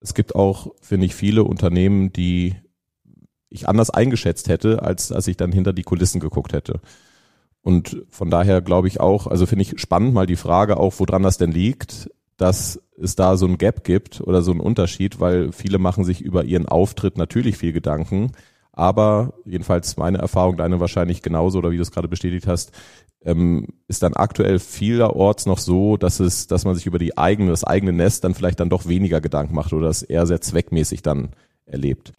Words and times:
es 0.00 0.14
gibt 0.14 0.34
auch, 0.34 0.74
finde 0.80 1.06
ich, 1.06 1.14
viele 1.14 1.44
Unternehmen, 1.44 2.12
die 2.12 2.56
ich 3.48 3.68
anders 3.68 3.90
eingeschätzt 3.90 4.48
hätte, 4.48 4.82
als 4.82 5.12
als 5.12 5.26
ich 5.26 5.36
dann 5.36 5.52
hinter 5.52 5.72
die 5.72 5.82
Kulissen 5.82 6.20
geguckt 6.20 6.52
hätte. 6.52 6.80
Und 7.62 8.04
von 8.08 8.30
daher 8.30 8.62
glaube 8.62 8.88
ich 8.88 9.00
auch, 9.00 9.26
also 9.26 9.46
finde 9.46 9.62
ich 9.62 9.78
spannend 9.80 10.14
mal 10.14 10.26
die 10.26 10.36
Frage 10.36 10.78
auch, 10.78 10.94
woran 10.98 11.22
das 11.22 11.36
denn 11.36 11.52
liegt, 11.52 12.10
dass 12.36 12.80
es 12.96 13.16
da 13.16 13.36
so 13.36 13.46
ein 13.46 13.58
Gap 13.58 13.84
gibt 13.84 14.20
oder 14.22 14.40
so 14.42 14.50
ein 14.50 14.60
Unterschied, 14.60 15.20
weil 15.20 15.52
viele 15.52 15.78
machen 15.78 16.04
sich 16.04 16.22
über 16.22 16.44
ihren 16.44 16.66
Auftritt 16.66 17.18
natürlich 17.18 17.58
viel 17.58 17.72
Gedanken, 17.72 18.32
aber 18.80 19.34
jedenfalls 19.44 19.98
meine 19.98 20.16
Erfahrung, 20.16 20.56
deine 20.56 20.80
wahrscheinlich 20.80 21.20
genauso 21.20 21.58
oder 21.58 21.70
wie 21.70 21.76
du 21.76 21.82
es 21.82 21.90
gerade 21.90 22.08
bestätigt 22.08 22.46
hast, 22.46 22.72
ähm, 23.22 23.66
ist 23.88 24.02
dann 24.02 24.14
aktuell 24.14 24.58
vielerorts 24.58 25.44
noch 25.44 25.58
so, 25.58 25.98
dass 25.98 26.18
es, 26.18 26.46
dass 26.46 26.64
man 26.64 26.74
sich 26.74 26.86
über 26.86 26.98
die 26.98 27.18
eigene, 27.18 27.50
das 27.50 27.62
eigene 27.62 27.92
Nest 27.92 28.24
dann 28.24 28.32
vielleicht 28.32 28.58
dann 28.58 28.70
doch 28.70 28.88
weniger 28.88 29.20
Gedanken 29.20 29.54
macht 29.54 29.74
oder 29.74 29.88
das 29.88 30.02
eher 30.02 30.26
sehr 30.26 30.40
zweckmäßig 30.40 31.02
dann 31.02 31.32
erlebt. 31.66 32.14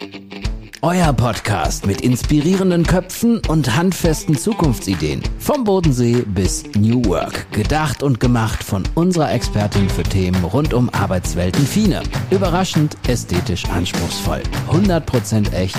Euer 0.84 1.13
Podcast 1.13 1.85
mit 1.85 2.02
inspirierenden 2.02 2.84
Köpfen 2.88 3.40
und 3.48 3.76
handfesten 3.76 4.35
Zukunftsideen. 4.35 5.21
Vom 5.38 5.63
Bodensee 5.63 6.23
bis 6.26 6.63
New 6.76 7.05
Work. 7.05 7.52
Gedacht 7.52 8.02
und 8.02 8.20
gemacht 8.20 8.63
von 8.63 8.81
unserer 8.95 9.31
Expertin 9.31 9.88
für 9.88 10.02
Themen 10.02 10.44
rund 10.44 10.73
um 10.73 10.90
Arbeitswelten 10.90 11.67
Fine. 11.67 12.02
Überraschend, 12.31 12.98
ästhetisch, 13.07 13.66
anspruchsvoll. 13.66 14.41
100% 14.71 15.54
echt, 15.54 15.77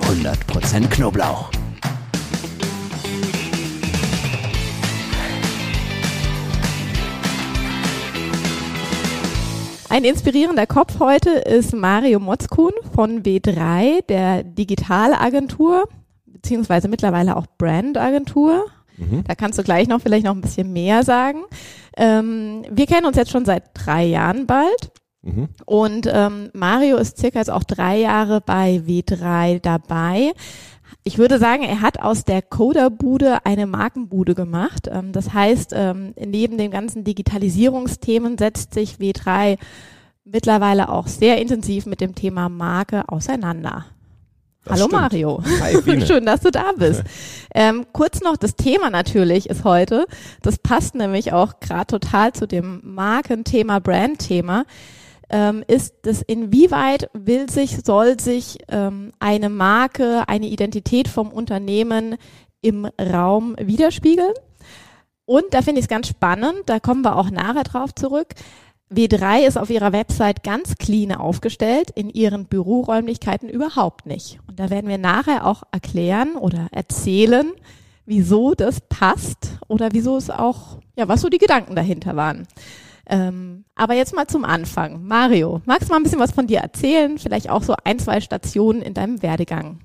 100% 0.00 0.88
Knoblauch. 0.88 1.52
Ein 9.90 10.04
inspirierender 10.04 10.68
Kopf 10.68 11.00
heute 11.00 11.30
ist 11.30 11.74
Mario 11.74 12.20
Motzkuhn 12.20 12.70
von 12.94 13.24
W3, 13.24 14.06
der 14.06 14.44
Digitalagentur, 14.44 15.88
beziehungsweise 16.26 16.86
mittlerweile 16.86 17.34
auch 17.34 17.46
Brandagentur. 17.58 18.66
Mhm. 18.96 19.24
Da 19.26 19.34
kannst 19.34 19.58
du 19.58 19.64
gleich 19.64 19.88
noch 19.88 20.00
vielleicht 20.00 20.24
noch 20.24 20.34
ein 20.36 20.42
bisschen 20.42 20.72
mehr 20.72 21.02
sagen. 21.02 21.42
Ähm, 21.96 22.62
wir 22.70 22.86
kennen 22.86 23.04
uns 23.04 23.16
jetzt 23.16 23.32
schon 23.32 23.44
seit 23.44 23.64
drei 23.74 24.04
Jahren 24.04 24.46
bald. 24.46 24.92
Mhm. 25.22 25.48
Und 25.66 26.08
ähm, 26.08 26.50
Mario 26.52 26.96
ist 26.96 27.18
circa 27.18 27.40
jetzt 27.40 27.50
auch 27.50 27.64
drei 27.64 27.98
Jahre 27.98 28.40
bei 28.40 28.76
W3 28.86 29.58
dabei. 29.58 30.34
Ich 31.02 31.16
würde 31.16 31.38
sagen, 31.38 31.62
er 31.62 31.80
hat 31.80 32.00
aus 32.00 32.24
der 32.24 32.42
Coderbude 32.42 33.46
eine 33.46 33.66
Markenbude 33.66 34.34
gemacht. 34.34 34.88
Ähm, 34.90 35.12
das 35.12 35.32
heißt, 35.32 35.72
ähm, 35.74 36.14
neben 36.18 36.58
den 36.58 36.70
ganzen 36.70 37.04
Digitalisierungsthemen 37.04 38.36
setzt 38.36 38.74
sich 38.74 38.96
W3 38.96 39.56
mittlerweile 40.24 40.90
auch 40.90 41.06
sehr 41.06 41.40
intensiv 41.40 41.86
mit 41.86 42.00
dem 42.00 42.14
Thema 42.14 42.48
Marke 42.48 43.08
auseinander. 43.08 43.86
Das 44.64 44.74
Hallo 44.74 44.88
stimmt. 44.88 45.02
Mario. 45.02 45.42
Hi, 45.62 46.00
Schön, 46.06 46.26
dass 46.26 46.40
du 46.40 46.50
da 46.50 46.72
bist. 46.76 47.02
ähm, 47.54 47.86
kurz 47.92 48.20
noch 48.20 48.36
das 48.36 48.56
Thema 48.56 48.90
natürlich 48.90 49.48
ist 49.48 49.64
heute. 49.64 50.06
Das 50.42 50.58
passt 50.58 50.94
nämlich 50.94 51.32
auch 51.32 51.60
gerade 51.60 51.86
total 51.86 52.34
zu 52.34 52.46
dem 52.46 52.80
Markenthema, 52.84 53.78
Brandthema 53.78 54.64
ähm, 55.30 55.64
ist 55.66 55.94
das, 56.02 56.22
inwieweit 56.22 57.08
will 57.12 57.48
sich, 57.50 57.78
soll 57.84 58.20
sich 58.20 58.58
ähm, 58.68 59.12
eine 59.18 59.48
Marke, 59.48 60.24
eine 60.28 60.46
Identität 60.46 61.08
vom 61.08 61.28
Unternehmen 61.28 62.16
im 62.60 62.86
Raum 63.00 63.56
widerspiegeln. 63.58 64.34
Und 65.24 65.44
da 65.50 65.62
finde 65.62 65.78
ich 65.78 65.84
es 65.84 65.88
ganz 65.88 66.08
spannend, 66.08 66.62
da 66.66 66.80
kommen 66.80 67.02
wir 67.02 67.16
auch 67.16 67.30
nachher 67.30 67.62
drauf 67.62 67.94
zurück. 67.94 68.34
W3 68.92 69.46
ist 69.46 69.56
auf 69.56 69.70
ihrer 69.70 69.92
Website 69.92 70.42
ganz 70.42 70.74
clean 70.74 71.12
aufgestellt, 71.12 71.90
in 71.94 72.10
ihren 72.10 72.46
Büroräumlichkeiten 72.46 73.48
überhaupt 73.48 74.06
nicht. 74.06 74.40
Und 74.48 74.58
da 74.58 74.68
werden 74.68 74.88
wir 74.88 74.98
nachher 74.98 75.46
auch 75.46 75.62
erklären 75.70 76.34
oder 76.34 76.66
erzählen, 76.72 77.52
wieso 78.04 78.54
das 78.54 78.80
passt 78.80 79.58
oder 79.68 79.90
wieso 79.92 80.16
es 80.16 80.28
auch, 80.30 80.78
ja, 80.96 81.06
was 81.06 81.20
so 81.20 81.28
die 81.28 81.38
Gedanken 81.38 81.76
dahinter 81.76 82.16
waren. 82.16 82.48
Ähm, 83.10 83.64
aber 83.74 83.94
jetzt 83.94 84.14
mal 84.14 84.28
zum 84.28 84.44
Anfang. 84.44 85.04
Mario, 85.04 85.60
magst 85.66 85.88
du 85.88 85.92
mal 85.92 85.98
ein 85.98 86.04
bisschen 86.04 86.20
was 86.20 86.30
von 86.30 86.46
dir 86.46 86.60
erzählen? 86.60 87.18
Vielleicht 87.18 87.50
auch 87.50 87.64
so 87.64 87.74
ein, 87.84 87.98
zwei 87.98 88.20
Stationen 88.20 88.82
in 88.82 88.94
deinem 88.94 89.20
Werdegang. 89.20 89.80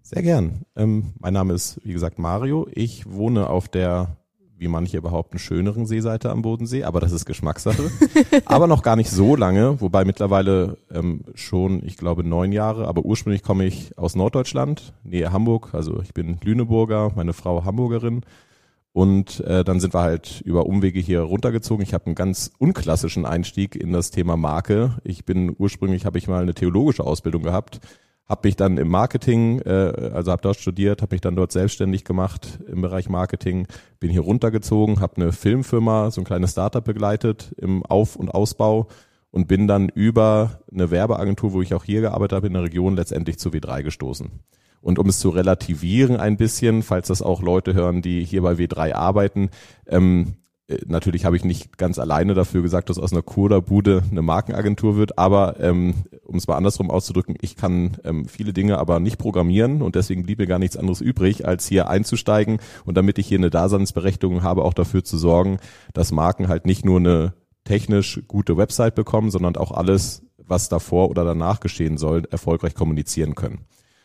Sehr 0.00 0.22
gern. 0.22 0.62
Ähm, 0.74 1.12
mein 1.18 1.34
Name 1.34 1.52
ist, 1.52 1.80
wie 1.84 1.92
gesagt, 1.92 2.18
Mario. 2.18 2.66
Ich 2.72 3.10
wohne 3.10 3.50
auf 3.50 3.68
der, 3.68 4.16
wie 4.56 4.68
manche 4.68 5.02
behaupten, 5.02 5.38
schöneren 5.38 5.84
Seeseite 5.84 6.30
am 6.30 6.40
Bodensee, 6.40 6.84
aber 6.84 7.00
das 7.00 7.12
ist 7.12 7.26
Geschmackssache. 7.26 7.90
aber 8.46 8.66
noch 8.66 8.82
gar 8.82 8.96
nicht 8.96 9.10
so 9.10 9.36
lange, 9.36 9.80
wobei 9.82 10.06
mittlerweile 10.06 10.78
ähm, 10.90 11.24
schon, 11.34 11.84
ich 11.84 11.98
glaube, 11.98 12.24
neun 12.24 12.52
Jahre, 12.52 12.88
aber 12.88 13.04
ursprünglich 13.04 13.42
komme 13.42 13.66
ich 13.66 13.96
aus 13.98 14.16
Norddeutschland, 14.16 14.94
Nähe 15.04 15.30
Hamburg. 15.30 15.74
Also 15.74 16.00
ich 16.00 16.14
bin 16.14 16.38
Lüneburger, 16.42 17.12
meine 17.16 17.34
Frau 17.34 17.66
Hamburgerin 17.66 18.22
und 18.92 19.40
äh, 19.40 19.64
dann 19.64 19.80
sind 19.80 19.94
wir 19.94 20.02
halt 20.02 20.42
über 20.42 20.66
Umwege 20.66 21.00
hier 21.00 21.22
runtergezogen. 21.22 21.82
Ich 21.82 21.94
habe 21.94 22.06
einen 22.06 22.14
ganz 22.14 22.50
unklassischen 22.58 23.24
Einstieg 23.24 23.74
in 23.74 23.92
das 23.92 24.10
Thema 24.10 24.36
Marke. 24.36 24.98
Ich 25.02 25.24
bin 25.24 25.54
ursprünglich, 25.56 26.04
habe 26.04 26.18
ich 26.18 26.28
mal 26.28 26.42
eine 26.42 26.54
theologische 26.54 27.04
Ausbildung 27.04 27.42
gehabt, 27.42 27.80
habe 28.28 28.48
mich 28.48 28.56
dann 28.56 28.76
im 28.76 28.88
Marketing, 28.88 29.60
äh, 29.60 30.10
also 30.12 30.30
habe 30.30 30.42
dort 30.42 30.58
studiert, 30.58 31.00
habe 31.00 31.14
mich 31.14 31.22
dann 31.22 31.36
dort 31.36 31.52
selbstständig 31.52 32.04
gemacht 32.04 32.60
im 32.66 32.82
Bereich 32.82 33.08
Marketing, 33.08 33.66
bin 33.98 34.10
hier 34.10 34.20
runtergezogen, 34.20 35.00
habe 35.00 35.16
eine 35.16 35.32
Filmfirma, 35.32 36.10
so 36.10 36.20
ein 36.20 36.24
kleines 36.24 36.52
Startup 36.52 36.84
begleitet 36.84 37.54
im 37.56 37.86
Auf- 37.86 38.16
und 38.16 38.28
Ausbau 38.28 38.88
und 39.30 39.48
bin 39.48 39.66
dann 39.66 39.88
über 39.88 40.60
eine 40.70 40.90
Werbeagentur, 40.90 41.54
wo 41.54 41.62
ich 41.62 41.72
auch 41.72 41.84
hier 41.84 42.02
gearbeitet 42.02 42.36
habe 42.36 42.46
in 42.46 42.52
der 42.52 42.62
Region, 42.62 42.96
letztendlich 42.96 43.38
zu 43.38 43.48
W3 43.48 43.82
gestoßen. 43.82 44.30
Und 44.82 44.98
um 44.98 45.08
es 45.08 45.20
zu 45.20 45.30
relativieren 45.30 46.16
ein 46.16 46.36
bisschen, 46.36 46.82
falls 46.82 47.08
das 47.08 47.22
auch 47.22 47.40
Leute 47.40 47.72
hören, 47.72 48.02
die 48.02 48.24
hier 48.24 48.42
bei 48.42 48.52
W3 48.52 48.92
arbeiten, 48.92 49.48
ähm, 49.86 50.34
äh, 50.72 50.78
natürlich 50.86 51.24
habe 51.24 51.36
ich 51.36 51.44
nicht 51.44 51.78
ganz 51.78 51.98
alleine 51.98 52.34
dafür 52.34 52.62
gesagt, 52.62 52.90
dass 52.90 52.98
aus 52.98 53.12
einer 53.12 53.22
Cola-Bude 53.22 54.02
eine 54.10 54.22
Markenagentur 54.22 54.96
wird, 54.96 55.18
aber 55.18 55.58
ähm, 55.60 55.94
um 56.24 56.36
es 56.36 56.46
mal 56.46 56.56
andersrum 56.56 56.90
auszudrücken, 56.90 57.36
ich 57.40 57.56
kann 57.56 57.96
ähm, 58.04 58.26
viele 58.26 58.52
Dinge 58.52 58.78
aber 58.78 59.00
nicht 59.00 59.18
programmieren 59.18 59.82
und 59.82 59.94
deswegen 59.94 60.22
blieb 60.22 60.38
mir 60.38 60.46
gar 60.46 60.58
nichts 60.58 60.76
anderes 60.76 61.00
übrig, 61.00 61.46
als 61.46 61.66
hier 61.66 61.88
einzusteigen 61.88 62.58
und 62.84 62.96
damit 62.96 63.18
ich 63.18 63.26
hier 63.26 63.38
eine 63.38 63.50
Daseinsberechtigung 63.50 64.42
habe, 64.42 64.64
auch 64.64 64.74
dafür 64.74 65.04
zu 65.04 65.18
sorgen, 65.18 65.58
dass 65.92 66.12
Marken 66.12 66.48
halt 66.48 66.66
nicht 66.66 66.84
nur 66.84 66.98
eine 66.98 67.34
technisch 67.64 68.20
gute 68.26 68.56
Website 68.56 68.94
bekommen, 68.94 69.30
sondern 69.30 69.56
auch 69.56 69.70
alles, 69.70 70.22
was 70.36 70.68
davor 70.68 71.10
oder 71.10 71.24
danach 71.24 71.60
geschehen 71.60 71.96
soll, 71.96 72.24
erfolgreich 72.30 72.74
kommunizieren 72.74 73.34
können. 73.34 73.60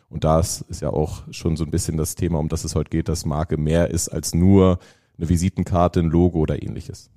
Und 0.10 0.24
das 0.24 0.62
ist 0.70 0.82
ja 0.82 0.90
auch 0.90 1.24
schon 1.32 1.58
so 1.58 1.66
ein 1.66 1.72
bisschen 1.72 1.98
das 1.98 2.16
Thema, 2.16 2.40
um 2.40 2.50
das 2.50 2.64
es 2.64 2.76
heute 2.76 2.90
geht, 2.90 3.10
dass 3.10 3.26
Marke 3.26 3.58
mehr 3.58 3.92
ist 3.92 4.10
als 4.10 4.34
nur 4.34 4.80
eine 5.18 5.30
Visitenkarte, 5.30 6.00
ein 6.00 6.10
Logo 6.10 6.40
oder 6.40 6.62
ähnliches. 6.62 7.10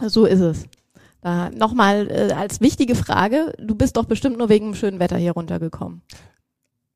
So 0.00 0.24
ist 0.24 0.40
es. 0.40 0.66
Da 1.20 1.50
nochmal 1.50 2.08
äh, 2.10 2.32
als 2.32 2.60
wichtige 2.60 2.94
Frage, 2.94 3.52
du 3.58 3.74
bist 3.74 3.96
doch 3.96 4.04
bestimmt 4.04 4.38
nur 4.38 4.48
wegen 4.48 4.66
dem 4.66 4.74
schönen 4.74 5.00
Wetter 5.00 5.16
hier 5.16 5.32
runtergekommen. 5.32 6.02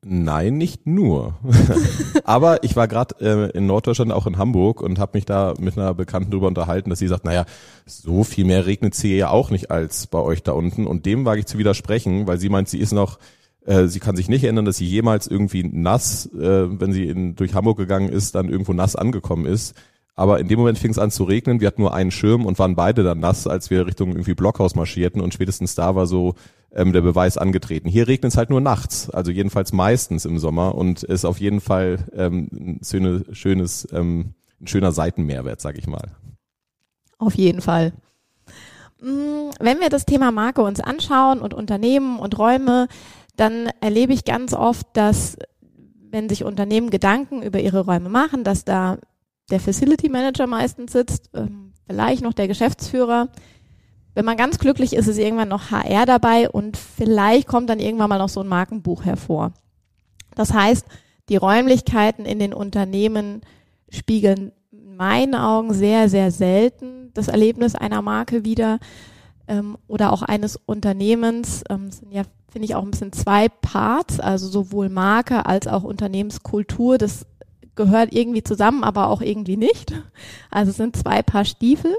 Nein, 0.05 0.57
nicht 0.57 0.85
nur. 0.85 1.35
Aber 2.25 2.63
ich 2.63 2.75
war 2.75 2.87
gerade 2.87 3.15
äh, 3.21 3.57
in 3.57 3.67
Norddeutschland, 3.67 4.11
auch 4.11 4.27
in 4.27 4.37
Hamburg 4.37 4.81
und 4.81 4.99
habe 4.99 5.17
mich 5.17 5.25
da 5.25 5.53
mit 5.59 5.77
einer 5.77 5.93
Bekannten 5.93 6.31
drüber 6.31 6.47
unterhalten, 6.47 6.89
dass 6.89 6.99
sie 6.99 7.07
sagt, 7.07 7.23
naja, 7.23 7.45
so 7.85 8.23
viel 8.23 8.43
mehr 8.43 8.65
regnet 8.65 8.95
sie 8.95 9.15
ja 9.15 9.29
auch 9.29 9.49
nicht 9.49 9.71
als 9.71 10.07
bei 10.07 10.19
euch 10.19 10.43
da 10.43 10.51
unten. 10.51 10.87
Und 10.87 11.05
dem 11.05 11.23
wage 11.25 11.39
ich 11.39 11.45
zu 11.45 11.57
widersprechen, 11.57 12.27
weil 12.27 12.37
sie 12.37 12.49
meint, 12.49 12.67
sie 12.67 12.79
ist 12.79 12.91
noch 12.91 13.17
äh, 13.65 13.87
sie 13.87 13.99
kann 13.99 14.15
sich 14.15 14.29
nicht 14.29 14.43
erinnern, 14.43 14.65
dass 14.65 14.77
sie 14.77 14.85
jemals 14.85 15.27
irgendwie 15.27 15.63
nass, 15.63 16.27
äh, 16.33 16.79
wenn 16.79 16.91
sie 16.91 17.07
in, 17.07 17.35
durch 17.35 17.53
Hamburg 17.53 17.77
gegangen 17.77 18.09
ist, 18.09 18.35
dann 18.35 18.49
irgendwo 18.49 18.73
nass 18.73 18.95
angekommen 18.95 19.45
ist. 19.45 19.75
Aber 20.15 20.39
in 20.39 20.47
dem 20.47 20.59
Moment 20.59 20.77
fing 20.77 20.91
es 20.91 20.99
an 20.99 21.09
zu 21.09 21.23
regnen. 21.23 21.59
Wir 21.59 21.67
hatten 21.67 21.81
nur 21.81 21.93
einen 21.93 22.11
Schirm 22.11 22.45
und 22.45 22.59
waren 22.59 22.75
beide 22.75 23.03
dann 23.03 23.19
nass, 23.19 23.47
als 23.47 23.71
wir 23.71 23.87
Richtung 23.87 24.09
irgendwie 24.09 24.35
Blockhaus 24.35 24.75
marschierten. 24.75 25.21
Und 25.21 25.33
spätestens 25.33 25.73
da 25.73 25.95
war 25.95 26.05
so 26.05 26.35
ähm, 26.71 26.93
der 26.93 27.01
Beweis 27.01 27.37
angetreten. 27.37 27.89
Hier 27.89 28.07
regnet 28.07 28.31
es 28.31 28.37
halt 28.37 28.49
nur 28.49 28.61
nachts, 28.61 29.09
also 29.09 29.31
jedenfalls 29.31 29.73
meistens 29.73 30.25
im 30.25 30.37
Sommer 30.37 30.75
und 30.75 31.03
ist 31.03 31.25
auf 31.25 31.39
jeden 31.39 31.61
Fall 31.61 31.99
ähm, 32.15 32.49
ein 32.51 32.79
schöne, 32.83 33.25
schönes, 33.31 33.87
ähm, 33.91 34.33
ein 34.61 34.67
schöner 34.67 34.91
Seitenmehrwert, 34.91 35.61
sag 35.61 35.77
ich 35.77 35.87
mal. 35.87 36.11
Auf 37.17 37.33
jeden 37.35 37.61
Fall. 37.61 37.93
Mm, 39.01 39.49
wenn 39.59 39.79
wir 39.79 39.89
das 39.89 40.05
Thema 40.05 40.31
Marke 40.31 40.61
uns 40.61 40.79
anschauen 40.79 41.39
und 41.39 41.53
Unternehmen 41.53 42.19
und 42.19 42.37
Räume, 42.37 42.87
dann 43.35 43.69
erlebe 43.81 44.13
ich 44.13 44.25
ganz 44.25 44.53
oft, 44.53 44.85
dass 44.93 45.37
wenn 46.11 46.29
sich 46.29 46.43
Unternehmen 46.43 46.89
Gedanken 46.89 47.41
über 47.41 47.59
ihre 47.59 47.85
Räume 47.85 48.09
machen, 48.09 48.43
dass 48.43 48.65
da 48.65 48.97
der 49.49 49.59
Facility 49.59 50.09
Manager 50.09 50.47
meistens 50.47 50.91
sitzt, 50.91 51.31
ähm, 51.33 51.73
vielleicht 51.87 52.21
noch 52.21 52.33
der 52.33 52.47
Geschäftsführer. 52.47 53.29
Wenn 54.13 54.25
man 54.25 54.37
ganz 54.37 54.59
glücklich 54.59 54.93
ist, 54.93 55.07
ist 55.07 55.17
irgendwann 55.17 55.49
noch 55.49 55.71
HR 55.71 56.05
dabei 56.05 56.49
und 56.49 56.77
vielleicht 56.77 57.47
kommt 57.47 57.69
dann 57.69 57.79
irgendwann 57.79 58.09
mal 58.09 58.19
noch 58.19 58.29
so 58.29 58.41
ein 58.41 58.47
Markenbuch 58.47 59.05
hervor. 59.05 59.53
Das 60.35 60.53
heißt, 60.53 60.85
die 61.29 61.35
Räumlichkeiten 61.35 62.25
in 62.25 62.37
den 62.37 62.53
Unternehmen 62.53 63.41
spiegeln 63.89 64.51
in 64.71 64.95
meinen 64.95 65.33
Augen 65.33 65.73
sehr, 65.73 66.09
sehr 66.09 66.31
selten 66.31 67.03
das 67.13 67.27
Erlebnis 67.27 67.75
einer 67.75 68.01
Marke 68.01 68.45
wider. 68.45 68.79
ähm, 69.47 69.77
oder 69.87 70.13
auch 70.13 70.21
eines 70.21 70.55
Unternehmens. 70.55 71.63
Ähm, 71.69 71.91
sind 71.91 72.13
ja, 72.13 72.23
finde 72.53 72.65
ich, 72.65 72.75
auch 72.75 72.83
ein 72.83 72.91
bisschen 72.91 73.11
zwei 73.11 73.49
Parts, 73.49 74.19
also 74.19 74.47
sowohl 74.47 74.89
Marke 74.89 75.45
als 75.45 75.67
auch 75.67 75.83
Unternehmenskultur. 75.83 76.97
Das 76.97 77.25
gehört 77.75 78.13
irgendwie 78.13 78.43
zusammen, 78.43 78.83
aber 78.83 79.09
auch 79.09 79.21
irgendwie 79.21 79.57
nicht. 79.57 79.91
Also 80.51 80.69
es 80.69 80.77
sind 80.77 80.95
zwei 80.95 81.23
Paar 81.23 81.45
Stiefel. 81.45 81.95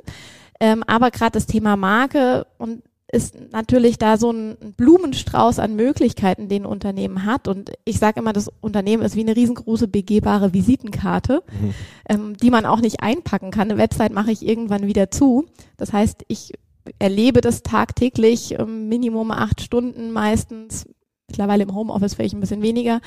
Ähm, 0.60 0.84
aber 0.86 1.10
gerade 1.10 1.32
das 1.32 1.46
Thema 1.46 1.76
Marke 1.76 2.46
und 2.56 2.84
ist 3.12 3.52
natürlich 3.52 3.98
da 3.98 4.16
so 4.16 4.30
ein 4.32 4.56
Blumenstrauß 4.76 5.58
an 5.58 5.76
Möglichkeiten, 5.76 6.48
den 6.48 6.62
ein 6.62 6.66
Unternehmen 6.66 7.24
hat. 7.24 7.48
Und 7.48 7.72
ich 7.84 7.98
sage 7.98 8.20
immer, 8.20 8.32
das 8.32 8.50
Unternehmen 8.60 9.02
ist 9.02 9.14
wie 9.14 9.20
eine 9.20 9.36
riesengroße 9.36 9.88
begehbare 9.88 10.52
Visitenkarte, 10.52 11.42
mhm. 11.60 11.74
ähm, 12.08 12.36
die 12.36 12.50
man 12.50 12.66
auch 12.66 12.80
nicht 12.80 13.02
einpacken 13.02 13.50
kann. 13.50 13.70
Eine 13.70 13.78
Website 13.78 14.12
mache 14.12 14.32
ich 14.32 14.46
irgendwann 14.46 14.86
wieder 14.86 15.10
zu. 15.10 15.46
Das 15.76 15.92
heißt, 15.92 16.24
ich 16.28 16.54
erlebe 16.98 17.40
das 17.40 17.62
tagtäglich, 17.62 18.58
ähm, 18.58 18.88
Minimum 18.88 19.30
acht 19.30 19.60
Stunden 19.60 20.12
meistens. 20.12 20.86
Mittlerweile 21.28 21.64
im 21.64 21.74
Homeoffice 21.74 22.14
vielleicht 22.14 22.34
ein 22.34 22.40
bisschen 22.40 22.62
weniger. 22.62 23.00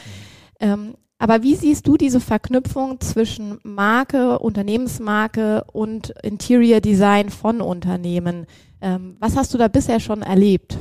Ähm, 0.59 0.95
aber 1.19 1.44
wie 1.44 1.56
siehst 1.56 1.88
du 1.88 1.97
diese 1.97 2.19
Verknüpfung 2.19 3.00
zwischen 3.00 3.59
Marke, 3.63 4.39
Unternehmensmarke 4.39 5.63
und 5.71 6.12
Interior 6.21 6.79
Design 6.79 7.29
von 7.29 7.62
Unternehmen? 7.62 8.45
Ähm, 8.81 9.18
was 9.19 9.35
hast 9.35 9.53
du 9.53 9.57
da 9.57 9.68
bisher 9.68 10.00
schon 10.00 10.21
erlebt? 10.21 10.77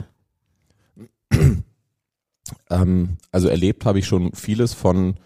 Ähm, 2.71 3.17
also 3.33 3.49
erlebt 3.49 3.85
habe 3.87 3.99
ich 3.99 4.07
schon 4.07 4.33
vieles 4.33 4.73
von 4.73 5.17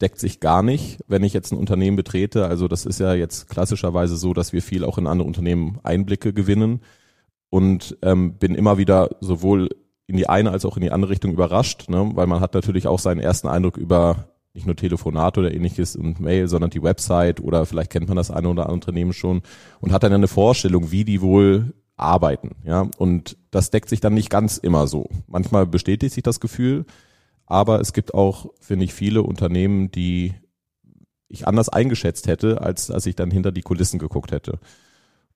deckt 0.00 0.18
sich 0.18 0.40
gar 0.40 0.62
nicht, 0.62 0.98
wenn 1.06 1.22
ich 1.22 1.32
jetzt 1.32 1.52
ein 1.52 1.58
Unternehmen 1.58 1.96
betrete. 1.96 2.46
Also 2.46 2.68
das 2.68 2.86
ist 2.86 3.00
ja 3.00 3.14
jetzt 3.14 3.48
klassischerweise 3.48 4.16
so, 4.16 4.32
dass 4.32 4.52
wir 4.52 4.62
viel 4.62 4.84
auch 4.84 4.98
in 4.98 5.06
andere 5.06 5.28
Unternehmen 5.28 5.78
Einblicke 5.82 6.32
gewinnen 6.32 6.80
und 7.50 7.98
ähm, 8.02 8.34
bin 8.34 8.54
immer 8.54 8.78
wieder 8.78 9.10
sowohl 9.20 9.68
in 10.06 10.16
die 10.16 10.28
eine 10.28 10.50
als 10.50 10.64
auch 10.64 10.76
in 10.76 10.82
die 10.82 10.90
andere 10.90 11.10
Richtung 11.10 11.32
überrascht, 11.32 11.88
ne? 11.88 12.10
weil 12.14 12.26
man 12.26 12.40
hat 12.40 12.54
natürlich 12.54 12.86
auch 12.86 12.98
seinen 12.98 13.20
ersten 13.20 13.48
Eindruck 13.48 13.76
über 13.76 14.28
nicht 14.54 14.66
nur 14.66 14.74
Telefonat 14.74 15.38
oder 15.38 15.54
ähnliches 15.54 15.94
und 15.94 16.18
Mail, 16.18 16.48
sondern 16.48 16.70
die 16.70 16.82
Website 16.82 17.40
oder 17.40 17.66
vielleicht 17.66 17.90
kennt 17.90 18.08
man 18.08 18.16
das 18.16 18.30
eine 18.30 18.48
oder 18.48 18.62
andere 18.62 18.74
Unternehmen 18.74 19.12
schon 19.12 19.42
und 19.80 19.92
hat 19.92 20.02
dann 20.02 20.12
eine 20.12 20.26
Vorstellung, 20.26 20.90
wie 20.90 21.04
die 21.04 21.20
wohl 21.20 21.74
arbeiten, 21.96 22.56
ja. 22.64 22.88
Und 22.96 23.36
das 23.50 23.70
deckt 23.70 23.88
sich 23.88 24.00
dann 24.00 24.14
nicht 24.14 24.30
ganz 24.30 24.56
immer 24.56 24.86
so. 24.86 25.08
Manchmal 25.28 25.66
bestätigt 25.66 26.14
sich 26.14 26.22
das 26.22 26.40
Gefühl, 26.40 26.86
aber 27.46 27.80
es 27.80 27.92
gibt 27.92 28.14
auch, 28.14 28.46
finde 28.60 28.86
ich, 28.86 28.94
viele 28.94 29.22
Unternehmen, 29.22 29.90
die 29.90 30.34
ich 31.28 31.46
anders 31.46 31.68
eingeschätzt 31.68 32.26
hätte, 32.26 32.62
als 32.62 32.90
als 32.90 33.06
ich 33.06 33.14
dann 33.14 33.30
hinter 33.30 33.52
die 33.52 33.62
Kulissen 33.62 33.98
geguckt 33.98 34.32
hätte. 34.32 34.58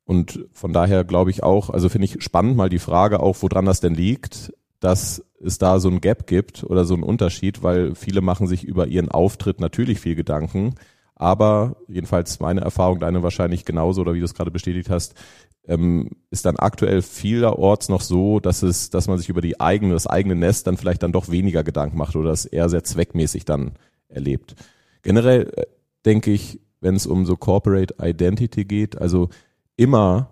Und 0.05 0.47
von 0.53 0.73
daher 0.73 1.05
glaube 1.05 1.31
ich 1.31 1.43
auch, 1.43 1.71
also 1.71 1.89
finde 1.89 2.07
ich 2.07 2.23
spannend 2.23 2.57
mal 2.57 2.69
die 2.69 2.79
Frage 2.79 3.21
auch, 3.21 3.37
woran 3.41 3.65
das 3.65 3.81
denn 3.81 3.95
liegt, 3.95 4.53
dass 4.81 5.25
es 5.41 5.59
da 5.59 5.81
so 5.81 5.89
ein 5.89 6.01
Gap 6.01 6.27
gibt 6.27 6.63
oder 6.65 6.85
so 6.85 6.95
ein 6.95 7.03
Unterschied, 7.03 7.63
weil 7.63 7.95
viele 7.95 8.21
machen 8.21 8.47
sich 8.47 8.65
über 8.65 8.87
ihren 8.87 9.11
Auftritt 9.11 9.61
natürlich 9.61 10.01
viel 10.01 10.15
Gedanken, 10.15 10.75
aber 11.15 11.77
jedenfalls 11.89 12.41
meine 12.41 12.61
Erfahrung, 12.61 13.01
deine 13.01 13.23
wahrscheinlich 13.23 13.65
genauso 13.65 14.03
oder 14.03 14.15
wie 14.15 14.19
du 14.19 14.25
es 14.25 14.35
gerade 14.35 14.51
bestätigt 14.51 14.91
hast, 14.91 15.15
ähm, 15.67 16.11
ist 16.31 16.45
dann 16.45 16.57
aktuell 16.57 17.01
vielerorts 17.01 17.89
noch 17.89 18.03
so, 18.03 18.41
dass 18.41 18.63
es, 18.63 18.91
dass 18.91 19.07
man 19.07 19.17
sich 19.17 19.29
über 19.29 19.41
die 19.41 19.61
eigene, 19.61 19.95
das 19.95 20.07
eigene 20.07 20.35
Nest 20.35 20.67
dann 20.67 20.77
vielleicht 20.77 21.03
dann 21.03 21.13
doch 21.13 21.31
weniger 21.31 21.65
Gedanken 21.65 21.97
macht 21.97 22.17
oder 22.17 22.29
das 22.29 22.45
eher 22.45 22.69
sehr 22.69 22.85
zweckmäßig 22.85 23.45
dann 23.45 23.73
erlebt. 24.09 24.55
Generell 25.03 25.51
äh, 25.57 25.67
denke 26.05 26.31
ich, 26.33 26.61
wenn 26.81 26.97
es 26.97 27.07
um 27.07 27.25
so 27.25 27.37
Corporate 27.37 27.95
Identity 28.03 28.67
geht, 28.67 29.01
also 29.01 29.31
immer 29.77 30.31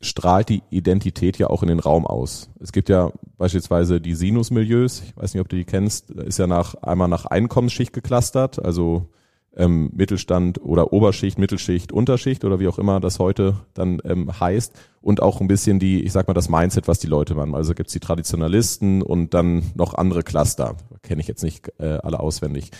strahlt 0.00 0.48
die 0.48 0.62
Identität 0.70 1.38
ja 1.38 1.48
auch 1.48 1.62
in 1.62 1.68
den 1.68 1.80
Raum 1.80 2.06
aus. 2.06 2.50
Es 2.60 2.72
gibt 2.72 2.88
ja 2.88 3.10
beispielsweise 3.36 4.00
die 4.00 4.14
Sinus-Milieus, 4.14 5.02
ich 5.02 5.16
weiß 5.16 5.34
nicht, 5.34 5.40
ob 5.40 5.48
du 5.48 5.56
die 5.56 5.64
kennst, 5.64 6.10
ist 6.10 6.38
ja 6.38 6.46
nach, 6.46 6.76
einmal 6.76 7.08
nach 7.08 7.26
Einkommensschicht 7.26 7.92
geklustert, 7.92 8.64
also 8.64 9.08
ähm, 9.56 9.90
Mittelstand 9.94 10.60
oder 10.62 10.92
Oberschicht, 10.92 11.38
Mittelschicht, 11.38 11.90
Unterschicht 11.90 12.44
oder 12.44 12.60
wie 12.60 12.68
auch 12.68 12.78
immer 12.78 13.00
das 13.00 13.18
heute 13.18 13.56
dann 13.74 14.00
ähm, 14.04 14.38
heißt 14.38 14.78
und 15.00 15.20
auch 15.20 15.40
ein 15.40 15.48
bisschen 15.48 15.80
die, 15.80 16.04
ich 16.04 16.12
sag 16.12 16.28
mal, 16.28 16.34
das 16.34 16.48
Mindset, 16.48 16.86
was 16.86 17.00
die 17.00 17.08
Leute 17.08 17.34
machen. 17.34 17.56
Also 17.56 17.74
gibt's 17.74 17.92
die 17.92 18.00
Traditionalisten 18.00 19.02
und 19.02 19.34
dann 19.34 19.64
noch 19.74 19.94
andere 19.94 20.22
Cluster, 20.22 20.76
kenne 21.02 21.20
ich 21.20 21.26
jetzt 21.26 21.42
nicht 21.42 21.72
äh, 21.80 21.98
alle 22.02 22.20
auswendig. 22.20 22.70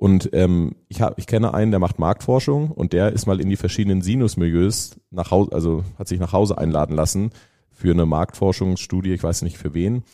Und 0.00 0.30
ähm, 0.32 0.76
ich, 0.88 1.02
hab, 1.02 1.18
ich 1.18 1.26
kenne 1.26 1.52
einen, 1.52 1.72
der 1.72 1.78
macht 1.78 1.98
Marktforschung 1.98 2.70
und 2.70 2.94
der 2.94 3.12
ist 3.12 3.26
mal 3.26 3.38
in 3.38 3.50
die 3.50 3.56
verschiedenen 3.56 4.00
Sinusmilieus 4.00 4.98
nach 5.10 5.30
Hause, 5.30 5.52
also 5.52 5.84
hat 5.98 6.08
sich 6.08 6.18
nach 6.18 6.32
Hause 6.32 6.56
einladen 6.56 6.96
lassen 6.96 7.32
für 7.70 7.90
eine 7.90 8.06
Marktforschungsstudie, 8.06 9.12
ich 9.12 9.22
weiß 9.22 9.42
nicht 9.42 9.58
für 9.58 9.74
wen. 9.74 10.04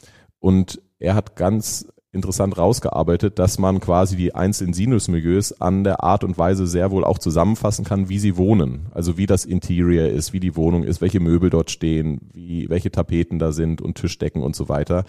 Und 0.41 0.83
er 0.99 1.15
hat 1.15 1.37
ganz 1.37 1.87
interessant 2.11 2.59
rausgearbeitet, 2.59 3.39
dass 3.39 3.61
man 3.61 3.79
quasi 3.79 4.17
die 4.17 4.35
einzelnen 4.35 4.73
Sinusmilieus 4.73 5.61
an 5.61 5.85
der 5.85 6.03
Art 6.03 6.25
und 6.25 6.37
Weise 6.37 6.67
sehr 6.67 6.91
wohl 6.91 7.05
auch 7.05 7.19
zusammenfassen 7.19 7.85
kann, 7.85 8.09
wie 8.09 8.19
sie 8.19 8.37
wohnen. 8.37 8.87
Also 8.91 9.17
wie 9.17 9.27
das 9.27 9.45
Interior 9.45 10.09
ist, 10.09 10.33
wie 10.33 10.41
die 10.41 10.57
Wohnung 10.57 10.83
ist, 10.83 11.01
welche 11.01 11.21
Möbel 11.21 11.49
dort 11.49 11.71
stehen, 11.71 12.29
wie, 12.33 12.69
welche 12.69 12.91
Tapeten 12.91 13.39
da 13.39 13.53
sind 13.53 13.81
und 13.81 13.99
Tischdecken 13.99 14.43
und 14.43 14.57
so 14.57 14.69
weiter. 14.69 15.05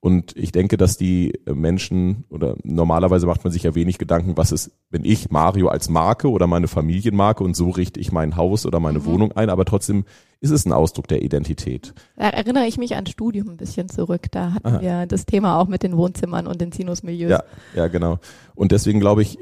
Und 0.00 0.36
ich 0.36 0.52
denke, 0.52 0.76
dass 0.76 0.96
die 0.96 1.40
Menschen 1.44 2.24
oder 2.30 2.56
normalerweise 2.62 3.26
macht 3.26 3.42
man 3.42 3.52
sich 3.52 3.64
ja 3.64 3.74
wenig 3.74 3.98
Gedanken, 3.98 4.36
was 4.36 4.52
ist, 4.52 4.70
wenn 4.90 5.04
ich 5.04 5.30
Mario 5.30 5.68
als 5.68 5.88
Marke 5.88 6.30
oder 6.30 6.46
meine 6.46 6.68
Familienmarke 6.68 7.42
und 7.42 7.56
so 7.56 7.70
richte 7.70 7.98
ich 7.98 8.12
mein 8.12 8.36
Haus 8.36 8.64
oder 8.64 8.78
meine 8.78 9.00
mhm. 9.00 9.06
Wohnung 9.06 9.32
ein, 9.32 9.50
aber 9.50 9.64
trotzdem 9.64 10.04
ist 10.40 10.50
es 10.50 10.66
ein 10.66 10.72
Ausdruck 10.72 11.08
der 11.08 11.22
Identität. 11.22 11.94
Da 12.16 12.28
erinnere 12.28 12.66
ich 12.66 12.78
mich 12.78 12.94
an 12.94 13.06
Studium 13.06 13.48
ein 13.48 13.56
bisschen 13.56 13.88
zurück. 13.88 14.26
Da 14.30 14.54
hatten 14.54 14.68
Aha. 14.68 14.80
wir 14.80 15.06
das 15.06 15.26
Thema 15.26 15.58
auch 15.58 15.66
mit 15.66 15.82
den 15.82 15.96
Wohnzimmern 15.96 16.46
und 16.46 16.60
den 16.60 16.70
Sinusmilieus. 16.70 17.30
Ja, 17.30 17.42
ja, 17.74 17.88
genau. 17.88 18.20
Und 18.54 18.70
deswegen 18.70 19.00
glaube 19.00 19.22
ich, 19.22 19.38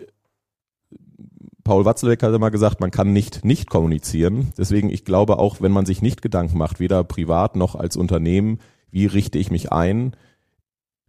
Paul 1.64 1.84
Watzlawick 1.84 2.22
hat 2.22 2.32
immer 2.32 2.50
gesagt, 2.50 2.80
man 2.80 2.90
kann 2.90 3.12
nicht 3.12 3.44
nicht 3.44 3.68
kommunizieren. 3.68 4.52
Deswegen, 4.56 4.88
ich 4.88 5.04
glaube 5.04 5.38
auch, 5.38 5.60
wenn 5.60 5.72
man 5.72 5.84
sich 5.84 6.00
nicht 6.00 6.22
Gedanken 6.22 6.56
macht, 6.56 6.80
weder 6.80 7.04
privat 7.04 7.56
noch 7.56 7.74
als 7.74 7.96
Unternehmen, 7.96 8.60
wie 8.90 9.04
richte 9.04 9.38
ich 9.38 9.50
mich 9.50 9.72
ein, 9.72 10.16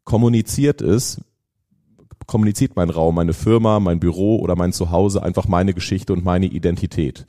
kommuniziert 0.08 0.82
ist, 0.82 1.20
kommuniziert 2.28 2.78
mein 2.78 2.90
Raum, 2.90 3.16
meine 3.16 3.34
Firma, 3.34 3.82
mein 3.82 4.00
Büro 4.00 4.38
oder 4.38 4.56
mein 4.56 4.72
Zuhause 4.72 5.22
einfach 5.22 5.50
meine 5.50 5.74
Geschichte 5.74 6.14
und 6.14 6.24
meine 6.24 6.46
Identität. 6.46 7.26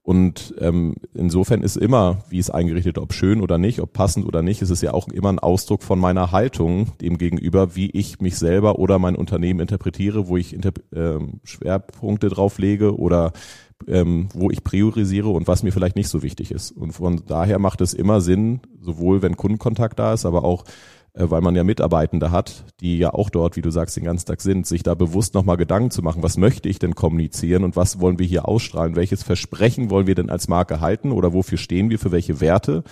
Und 0.00 0.54
ähm, 0.58 0.94
insofern 1.12 1.62
ist 1.62 1.76
immer, 1.76 2.24
wie 2.30 2.38
es 2.38 2.48
eingerichtet, 2.48 2.96
ob 2.96 3.12
schön 3.12 3.42
oder 3.42 3.58
nicht, 3.58 3.80
ob 3.80 3.92
passend 3.92 4.24
oder 4.24 4.40
nicht, 4.40 4.62
ist 4.62 4.70
es 4.70 4.80
ja 4.80 4.94
auch 4.94 5.08
immer 5.08 5.30
ein 5.30 5.40
Ausdruck 5.40 5.82
von 5.82 6.00
meiner 6.00 6.32
Haltung 6.32 6.96
dem 7.02 7.18
gegenüber, 7.18 7.76
wie 7.76 7.90
ich 7.90 8.18
mich 8.20 8.36
selber 8.38 8.78
oder 8.78 8.98
mein 8.98 9.14
Unternehmen 9.14 9.60
interpretiere, 9.60 10.26
wo 10.26 10.38
ich 10.38 10.54
Inter 10.54 10.72
ähm, 10.94 11.40
Schwerpunkte 11.44 12.30
drauf 12.30 12.58
lege 12.58 12.98
oder 12.98 13.32
ähm, 13.86 14.30
wo 14.32 14.50
ich 14.50 14.64
priorisiere 14.64 15.28
und 15.28 15.48
was 15.48 15.62
mir 15.62 15.70
vielleicht 15.70 15.96
nicht 15.96 16.08
so 16.08 16.22
wichtig 16.22 16.50
ist. 16.50 16.70
Und 16.70 16.92
von 16.92 17.22
daher 17.26 17.58
macht 17.58 17.82
es 17.82 17.92
immer 17.92 18.22
Sinn, 18.22 18.60
sowohl 18.80 19.20
wenn 19.20 19.36
Kundenkontakt 19.36 19.98
da 19.98 20.14
ist, 20.14 20.24
aber 20.24 20.44
auch 20.44 20.64
weil 21.14 21.40
man 21.42 21.54
ja 21.54 21.64
Mitarbeitende 21.64 22.30
hat, 22.30 22.64
die 22.80 22.98
ja 22.98 23.12
auch 23.12 23.30
dort, 23.30 23.56
wie 23.56 23.62
du 23.62 23.70
sagst, 23.70 23.96
den 23.96 24.04
ganzen 24.04 24.26
Tag 24.26 24.40
sind, 24.40 24.66
sich 24.66 24.82
da 24.82 24.94
bewusst 24.94 25.34
nochmal 25.34 25.56
Gedanken 25.56 25.90
zu 25.90 26.02
machen, 26.02 26.22
was 26.22 26.36
möchte 26.36 26.68
ich 26.68 26.78
denn 26.78 26.94
kommunizieren 26.94 27.64
und 27.64 27.76
was 27.76 28.00
wollen 28.00 28.18
wir 28.18 28.26
hier 28.26 28.48
ausstrahlen, 28.48 28.96
welches 28.96 29.22
Versprechen 29.22 29.90
wollen 29.90 30.06
wir 30.06 30.14
denn 30.14 30.30
als 30.30 30.48
Marke 30.48 30.80
halten 30.80 31.12
oder 31.12 31.32
wofür 31.32 31.58
stehen 31.58 31.90
wir, 31.90 31.98
für 31.98 32.12
welche 32.12 32.40
Werte 32.40 32.82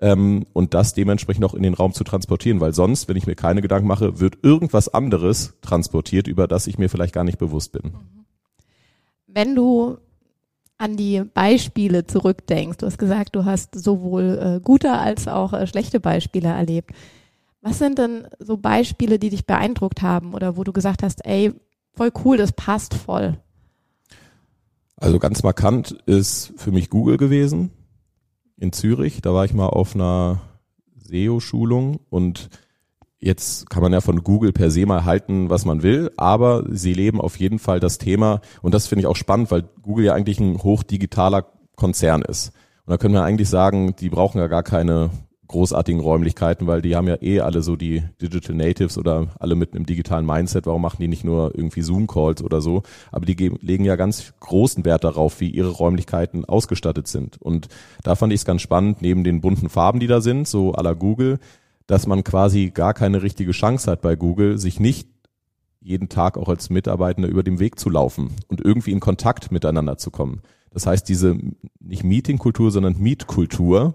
ähm, 0.00 0.46
und 0.52 0.74
das 0.74 0.94
dementsprechend 0.94 1.44
auch 1.44 1.54
in 1.54 1.62
den 1.62 1.74
Raum 1.74 1.92
zu 1.92 2.04
transportieren, 2.04 2.60
weil 2.60 2.72
sonst, 2.72 3.08
wenn 3.08 3.16
ich 3.16 3.26
mir 3.26 3.34
keine 3.34 3.62
Gedanken 3.62 3.88
mache, 3.88 4.20
wird 4.20 4.38
irgendwas 4.42 4.88
anderes 4.88 5.54
transportiert, 5.60 6.28
über 6.28 6.46
das 6.46 6.66
ich 6.66 6.78
mir 6.78 6.88
vielleicht 6.88 7.14
gar 7.14 7.24
nicht 7.24 7.38
bewusst 7.38 7.72
bin. 7.72 7.92
Wenn 9.26 9.54
du 9.54 9.98
an 10.78 10.96
die 10.96 11.22
Beispiele 11.34 12.06
zurückdenkst, 12.06 12.78
du 12.78 12.86
hast 12.86 12.98
gesagt, 12.98 13.34
du 13.34 13.44
hast 13.44 13.74
sowohl 13.74 14.38
äh, 14.58 14.60
gute 14.62 14.92
als 14.92 15.26
auch 15.26 15.52
äh, 15.52 15.66
schlechte 15.66 15.98
Beispiele 15.98 16.48
erlebt. 16.48 16.92
Was 17.68 17.78
sind 17.78 17.98
denn 17.98 18.26
so 18.38 18.56
Beispiele, 18.56 19.18
die 19.18 19.28
dich 19.28 19.44
beeindruckt 19.44 20.00
haben 20.00 20.32
oder 20.32 20.56
wo 20.56 20.64
du 20.64 20.72
gesagt 20.72 21.02
hast, 21.02 21.26
ey, 21.26 21.52
voll 21.92 22.10
cool, 22.24 22.38
das 22.38 22.52
passt 22.52 22.94
voll? 22.94 23.36
Also 24.96 25.18
ganz 25.18 25.42
markant 25.42 25.92
ist 26.06 26.54
für 26.56 26.72
mich 26.72 26.88
Google 26.88 27.18
gewesen 27.18 27.70
in 28.56 28.72
Zürich. 28.72 29.20
Da 29.20 29.34
war 29.34 29.44
ich 29.44 29.52
mal 29.52 29.66
auf 29.66 29.94
einer 29.94 30.40
SEO-Schulung 30.96 32.00
und 32.08 32.48
jetzt 33.18 33.68
kann 33.68 33.82
man 33.82 33.92
ja 33.92 34.00
von 34.00 34.24
Google 34.24 34.52
per 34.52 34.70
se 34.70 34.86
mal 34.86 35.04
halten, 35.04 35.50
was 35.50 35.66
man 35.66 35.82
will, 35.82 36.10
aber 36.16 36.64
sie 36.70 36.94
leben 36.94 37.20
auf 37.20 37.38
jeden 37.38 37.58
Fall 37.58 37.80
das 37.80 37.98
Thema 37.98 38.40
und 38.62 38.72
das 38.72 38.86
finde 38.86 39.02
ich 39.02 39.06
auch 39.06 39.16
spannend, 39.16 39.50
weil 39.50 39.68
Google 39.82 40.06
ja 40.06 40.14
eigentlich 40.14 40.40
ein 40.40 40.62
hochdigitaler 40.62 41.44
Konzern 41.76 42.22
ist. 42.22 42.52
Und 42.86 42.92
da 42.92 42.96
können 42.96 43.12
wir 43.12 43.24
eigentlich 43.24 43.50
sagen, 43.50 43.94
die 43.96 44.08
brauchen 44.08 44.38
ja 44.38 44.46
gar 44.46 44.62
keine 44.62 45.10
großartigen 45.48 46.00
Räumlichkeiten, 46.00 46.66
weil 46.66 46.82
die 46.82 46.94
haben 46.94 47.08
ja 47.08 47.20
eh 47.20 47.40
alle 47.40 47.62
so 47.62 47.74
die 47.74 48.02
Digital 48.20 48.54
Natives 48.54 48.98
oder 48.98 49.28
alle 49.38 49.54
mit 49.54 49.74
einem 49.74 49.86
digitalen 49.86 50.26
Mindset. 50.26 50.66
Warum 50.66 50.82
machen 50.82 50.98
die 51.00 51.08
nicht 51.08 51.24
nur 51.24 51.54
irgendwie 51.54 51.82
Zoom-Calls 51.82 52.42
oder 52.42 52.60
so? 52.60 52.82
Aber 53.10 53.26
die 53.26 53.34
legen 53.60 53.84
ja 53.84 53.96
ganz 53.96 54.34
großen 54.40 54.84
Wert 54.84 55.04
darauf, 55.04 55.40
wie 55.40 55.48
ihre 55.48 55.70
Räumlichkeiten 55.70 56.44
ausgestattet 56.44 57.08
sind. 57.08 57.40
Und 57.40 57.68
da 58.02 58.14
fand 58.14 58.32
ich 58.32 58.40
es 58.40 58.44
ganz 58.44 58.62
spannend, 58.62 59.02
neben 59.02 59.24
den 59.24 59.40
bunten 59.40 59.68
Farben, 59.68 60.00
die 60.00 60.06
da 60.06 60.20
sind, 60.20 60.46
so 60.46 60.74
à 60.74 60.82
la 60.82 60.92
Google, 60.92 61.38
dass 61.86 62.06
man 62.06 62.22
quasi 62.22 62.70
gar 62.70 62.92
keine 62.92 63.22
richtige 63.22 63.52
Chance 63.52 63.90
hat 63.90 64.02
bei 64.02 64.14
Google, 64.14 64.58
sich 64.58 64.78
nicht 64.78 65.08
jeden 65.80 66.10
Tag 66.10 66.36
auch 66.36 66.48
als 66.48 66.68
Mitarbeitender 66.68 67.28
über 67.28 67.42
den 67.42 67.58
Weg 67.58 67.78
zu 67.78 67.88
laufen 67.88 68.32
und 68.48 68.60
irgendwie 68.62 68.92
in 68.92 69.00
Kontakt 69.00 69.50
miteinander 69.50 69.96
zu 69.96 70.10
kommen. 70.10 70.42
Das 70.70 70.86
heißt, 70.86 71.08
diese 71.08 71.38
nicht 71.80 72.04
Meeting-Kultur, 72.04 72.70
sondern 72.70 72.98
Meet-Kultur, 72.98 73.94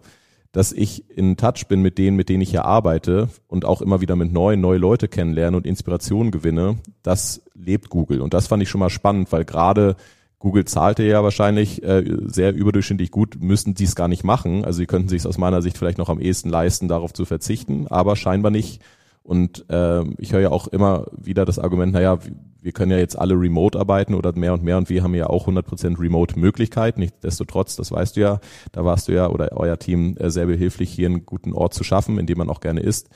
dass 0.53 0.71
ich 0.71 1.09
in 1.09 1.35
Touch 1.35 1.67
bin 1.67 1.81
mit 1.81 1.97
denen, 1.97 2.15
mit 2.15 2.29
denen 2.29 2.41
ich 2.41 2.51
hier 2.51 2.63
arbeite 2.63 3.27
und 3.47 3.65
auch 3.65 3.81
immer 3.81 4.01
wieder 4.01 4.15
mit 4.15 4.31
neuen, 4.31 4.61
neue 4.61 4.77
Leute 4.77 5.07
kennenlerne 5.07 5.57
und 5.57 5.65
Inspiration 5.65 6.29
gewinne, 6.31 6.77
das 7.01 7.41
lebt 7.55 7.89
Google. 7.89 8.21
Und 8.21 8.35
das 8.35 8.47
fand 8.47 8.61
ich 8.61 8.69
schon 8.69 8.79
mal 8.79 8.91
spannend, 8.91 9.31
weil 9.31 9.45
gerade 9.45 9.95
Google 10.37 10.65
zahlte 10.65 11.03
ja 11.03 11.23
wahrscheinlich 11.23 11.81
äh, 11.83 12.03
sehr 12.27 12.53
überdurchschnittlich 12.53 13.09
gut, 13.09 13.37
müssten 13.41 13.75
sie 13.75 13.85
es 13.85 13.95
gar 13.95 14.07
nicht 14.07 14.23
machen. 14.23 14.63
Also 14.63 14.77
sie 14.77 14.85
könnten 14.85 15.09
sich 15.09 15.25
aus 15.25 15.39
meiner 15.39 15.63
Sicht 15.63 15.77
vielleicht 15.77 15.97
noch 15.97 16.09
am 16.09 16.19
ehesten 16.19 16.49
leisten, 16.49 16.87
darauf 16.87 17.13
zu 17.13 17.25
verzichten, 17.25 17.87
aber 17.87 18.15
scheinbar 18.15 18.51
nicht. 18.51 18.79
Und 19.23 19.65
äh, 19.69 20.03
ich 20.17 20.33
höre 20.33 20.41
ja 20.41 20.51
auch 20.51 20.67
immer 20.67 21.07
wieder 21.17 21.45
das 21.45 21.57
Argument, 21.57 21.93
naja, 21.93 22.19
wir 22.61 22.71
können 22.71 22.91
ja 22.91 22.97
jetzt 22.97 23.17
alle 23.17 23.35
remote 23.35 23.79
arbeiten 23.79 24.13
oder 24.13 24.33
mehr 24.33 24.53
und 24.53 24.63
mehr 24.63 24.77
und 24.77 24.89
wir 24.89 25.03
haben 25.03 25.15
ja 25.15 25.27
auch 25.27 25.47
100% 25.47 25.99
Remote-Möglichkeit. 25.99 26.97
Nichtsdestotrotz, 26.97 27.75
das 27.75 27.91
weißt 27.91 28.15
du 28.15 28.21
ja, 28.21 28.39
da 28.71 28.85
warst 28.85 29.07
du 29.07 29.13
ja 29.13 29.29
oder 29.29 29.51
euer 29.53 29.77
Team 29.79 30.15
äh, 30.17 30.29
sehr 30.29 30.45
behilflich, 30.45 30.91
hier 30.91 31.07
einen 31.07 31.25
guten 31.25 31.53
Ort 31.53 31.73
zu 31.73 31.83
schaffen, 31.83 32.19
in 32.19 32.25
dem 32.25 32.37
man 32.37 32.49
auch 32.49 32.61
gerne 32.61 32.81
ist. 32.81 33.09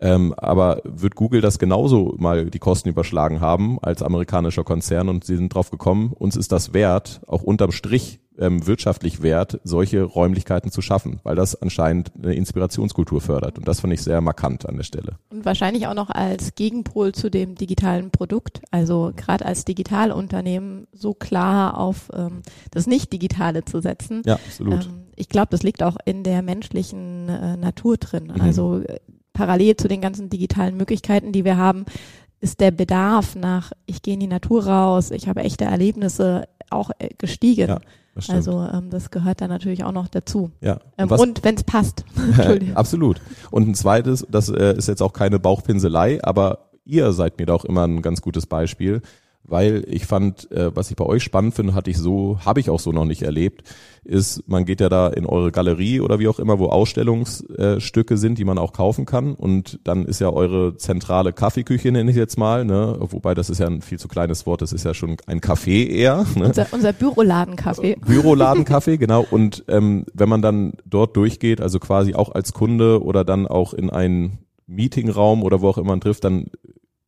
Ähm, 0.00 0.34
aber 0.36 0.80
wird 0.84 1.14
Google 1.14 1.40
das 1.40 1.58
genauso 1.58 2.14
mal 2.18 2.46
die 2.46 2.58
Kosten 2.58 2.88
überschlagen 2.88 3.40
haben 3.40 3.78
als 3.82 4.02
amerikanischer 4.02 4.64
Konzern 4.64 5.08
und 5.08 5.24
sie 5.24 5.36
sind 5.36 5.54
drauf 5.54 5.70
gekommen, 5.70 6.12
uns 6.12 6.36
ist 6.36 6.52
das 6.52 6.72
wert, 6.72 7.20
auch 7.26 7.42
unterm 7.42 7.72
Strich 7.72 8.20
ähm, 8.40 8.66
wirtschaftlich 8.66 9.22
wert, 9.22 9.60
solche 9.64 10.02
Räumlichkeiten 10.02 10.70
zu 10.70 10.80
schaffen, 10.80 11.20
weil 11.22 11.36
das 11.36 11.60
anscheinend 11.60 12.12
eine 12.16 12.34
Inspirationskultur 12.34 13.20
fördert. 13.20 13.58
Und 13.58 13.68
das 13.68 13.80
fand 13.80 13.92
ich 13.92 14.02
sehr 14.02 14.20
markant 14.22 14.66
an 14.66 14.76
der 14.76 14.84
Stelle. 14.84 15.18
Und 15.30 15.44
wahrscheinlich 15.44 15.86
auch 15.86 15.94
noch 15.94 16.08
als 16.08 16.54
Gegenpol 16.54 17.12
zu 17.12 17.30
dem 17.30 17.54
digitalen 17.54 18.10
Produkt. 18.10 18.62
Also 18.70 19.12
gerade 19.14 19.44
als 19.44 19.66
Digitalunternehmen 19.66 20.86
so 20.92 21.12
klar 21.12 21.76
auf 21.76 22.08
ähm, 22.14 22.40
das 22.70 22.86
Nicht-Digitale 22.86 23.64
zu 23.66 23.80
setzen. 23.80 24.22
Ja, 24.24 24.34
absolut. 24.34 24.86
Ähm, 24.86 25.04
ich 25.16 25.28
glaube, 25.28 25.48
das 25.50 25.62
liegt 25.62 25.82
auch 25.82 25.98
in 26.06 26.24
der 26.24 26.40
menschlichen 26.40 27.28
äh, 27.28 27.56
Natur 27.58 27.98
drin. 27.98 28.32
Mhm. 28.34 28.40
Also 28.40 28.78
äh, 28.78 29.00
parallel 29.32 29.76
zu 29.76 29.88
den 29.88 30.00
ganzen 30.00 30.28
digitalen 30.28 30.76
Möglichkeiten, 30.76 31.32
die 31.32 31.44
wir 31.44 31.56
haben, 31.56 31.84
ist 32.40 32.60
der 32.60 32.70
Bedarf 32.70 33.36
nach, 33.36 33.72
ich 33.86 34.02
gehe 34.02 34.14
in 34.14 34.20
die 34.20 34.26
Natur 34.26 34.66
raus, 34.66 35.10
ich 35.10 35.28
habe 35.28 35.40
echte 35.40 35.64
Erlebnisse 35.64 36.48
auch 36.70 36.90
äh, 36.98 37.08
gestiegen. 37.18 37.68
Ja, 37.68 37.80
also 38.28 38.66
ähm, 38.72 38.90
das 38.90 39.10
gehört 39.10 39.40
dann 39.40 39.50
natürlich 39.50 39.84
auch 39.84 39.92
noch 39.92 40.08
dazu. 40.08 40.50
Ja. 40.60 40.80
Ähm, 40.98 41.10
und, 41.10 41.20
und 41.20 41.44
wenn 41.44 41.54
es 41.54 41.64
passt. 41.64 42.04
Absolut. 42.74 43.20
Und 43.50 43.68
ein 43.68 43.74
zweites, 43.74 44.26
das 44.30 44.48
äh, 44.48 44.76
ist 44.76 44.88
jetzt 44.88 45.02
auch 45.02 45.12
keine 45.12 45.38
Bauchpinselei, 45.38 46.22
aber 46.22 46.70
ihr 46.84 47.12
seid 47.12 47.38
mir 47.38 47.46
da 47.46 47.54
auch 47.54 47.64
immer 47.64 47.86
ein 47.86 48.02
ganz 48.02 48.22
gutes 48.22 48.46
Beispiel 48.46 49.02
weil 49.50 49.84
ich 49.88 50.06
fand, 50.06 50.50
äh, 50.52 50.74
was 50.74 50.90
ich 50.90 50.96
bei 50.96 51.04
euch 51.04 51.22
spannend 51.22 51.54
finde, 51.54 51.74
hatte 51.74 51.90
ich 51.90 51.98
so, 51.98 52.38
habe 52.44 52.60
ich 52.60 52.70
auch 52.70 52.80
so 52.80 52.92
noch 52.92 53.04
nicht 53.04 53.22
erlebt, 53.22 53.64
ist, 54.04 54.48
man 54.48 54.64
geht 54.64 54.80
ja 54.80 54.88
da 54.88 55.08
in 55.08 55.26
eure 55.26 55.52
Galerie 55.52 56.00
oder 56.00 56.18
wie 56.18 56.28
auch 56.28 56.38
immer, 56.38 56.58
wo 56.58 56.66
Ausstellungsstücke 56.66 58.14
äh, 58.14 58.16
sind, 58.16 58.38
die 58.38 58.44
man 58.44 58.58
auch 58.58 58.72
kaufen 58.72 59.04
kann. 59.04 59.34
Und 59.34 59.80
dann 59.84 60.06
ist 60.06 60.20
ja 60.20 60.30
eure 60.30 60.76
zentrale 60.76 61.32
Kaffeeküche, 61.32 61.92
nenne 61.92 62.10
ich 62.10 62.16
jetzt 62.16 62.38
mal, 62.38 62.64
ne? 62.64 62.96
Wobei 62.98 63.34
das 63.34 63.50
ist 63.50 63.58
ja 63.58 63.66
ein 63.66 63.82
viel 63.82 63.98
zu 63.98 64.08
kleines 64.08 64.46
Wort, 64.46 64.62
das 64.62 64.72
ist 64.72 64.84
ja 64.84 64.94
schon 64.94 65.16
ein 65.26 65.40
Café 65.40 65.86
eher. 65.88 66.24
Ne? 66.36 66.46
Unser, 66.46 66.66
unser 66.70 66.92
Büroladenkaffee. 66.92 67.96
Büroladenkaffee, 68.06 68.96
genau. 68.96 69.26
Und 69.30 69.64
ähm, 69.68 70.06
wenn 70.14 70.28
man 70.28 70.42
dann 70.42 70.74
dort 70.86 71.16
durchgeht, 71.16 71.60
also 71.60 71.78
quasi 71.78 72.14
auch 72.14 72.32
als 72.32 72.52
Kunde 72.52 73.02
oder 73.02 73.24
dann 73.24 73.46
auch 73.46 73.74
in 73.74 73.90
einen 73.90 74.38
Meetingraum 74.66 75.42
oder 75.42 75.60
wo 75.60 75.68
auch 75.68 75.78
immer 75.78 75.90
man 75.90 76.00
trifft, 76.00 76.24
dann 76.24 76.46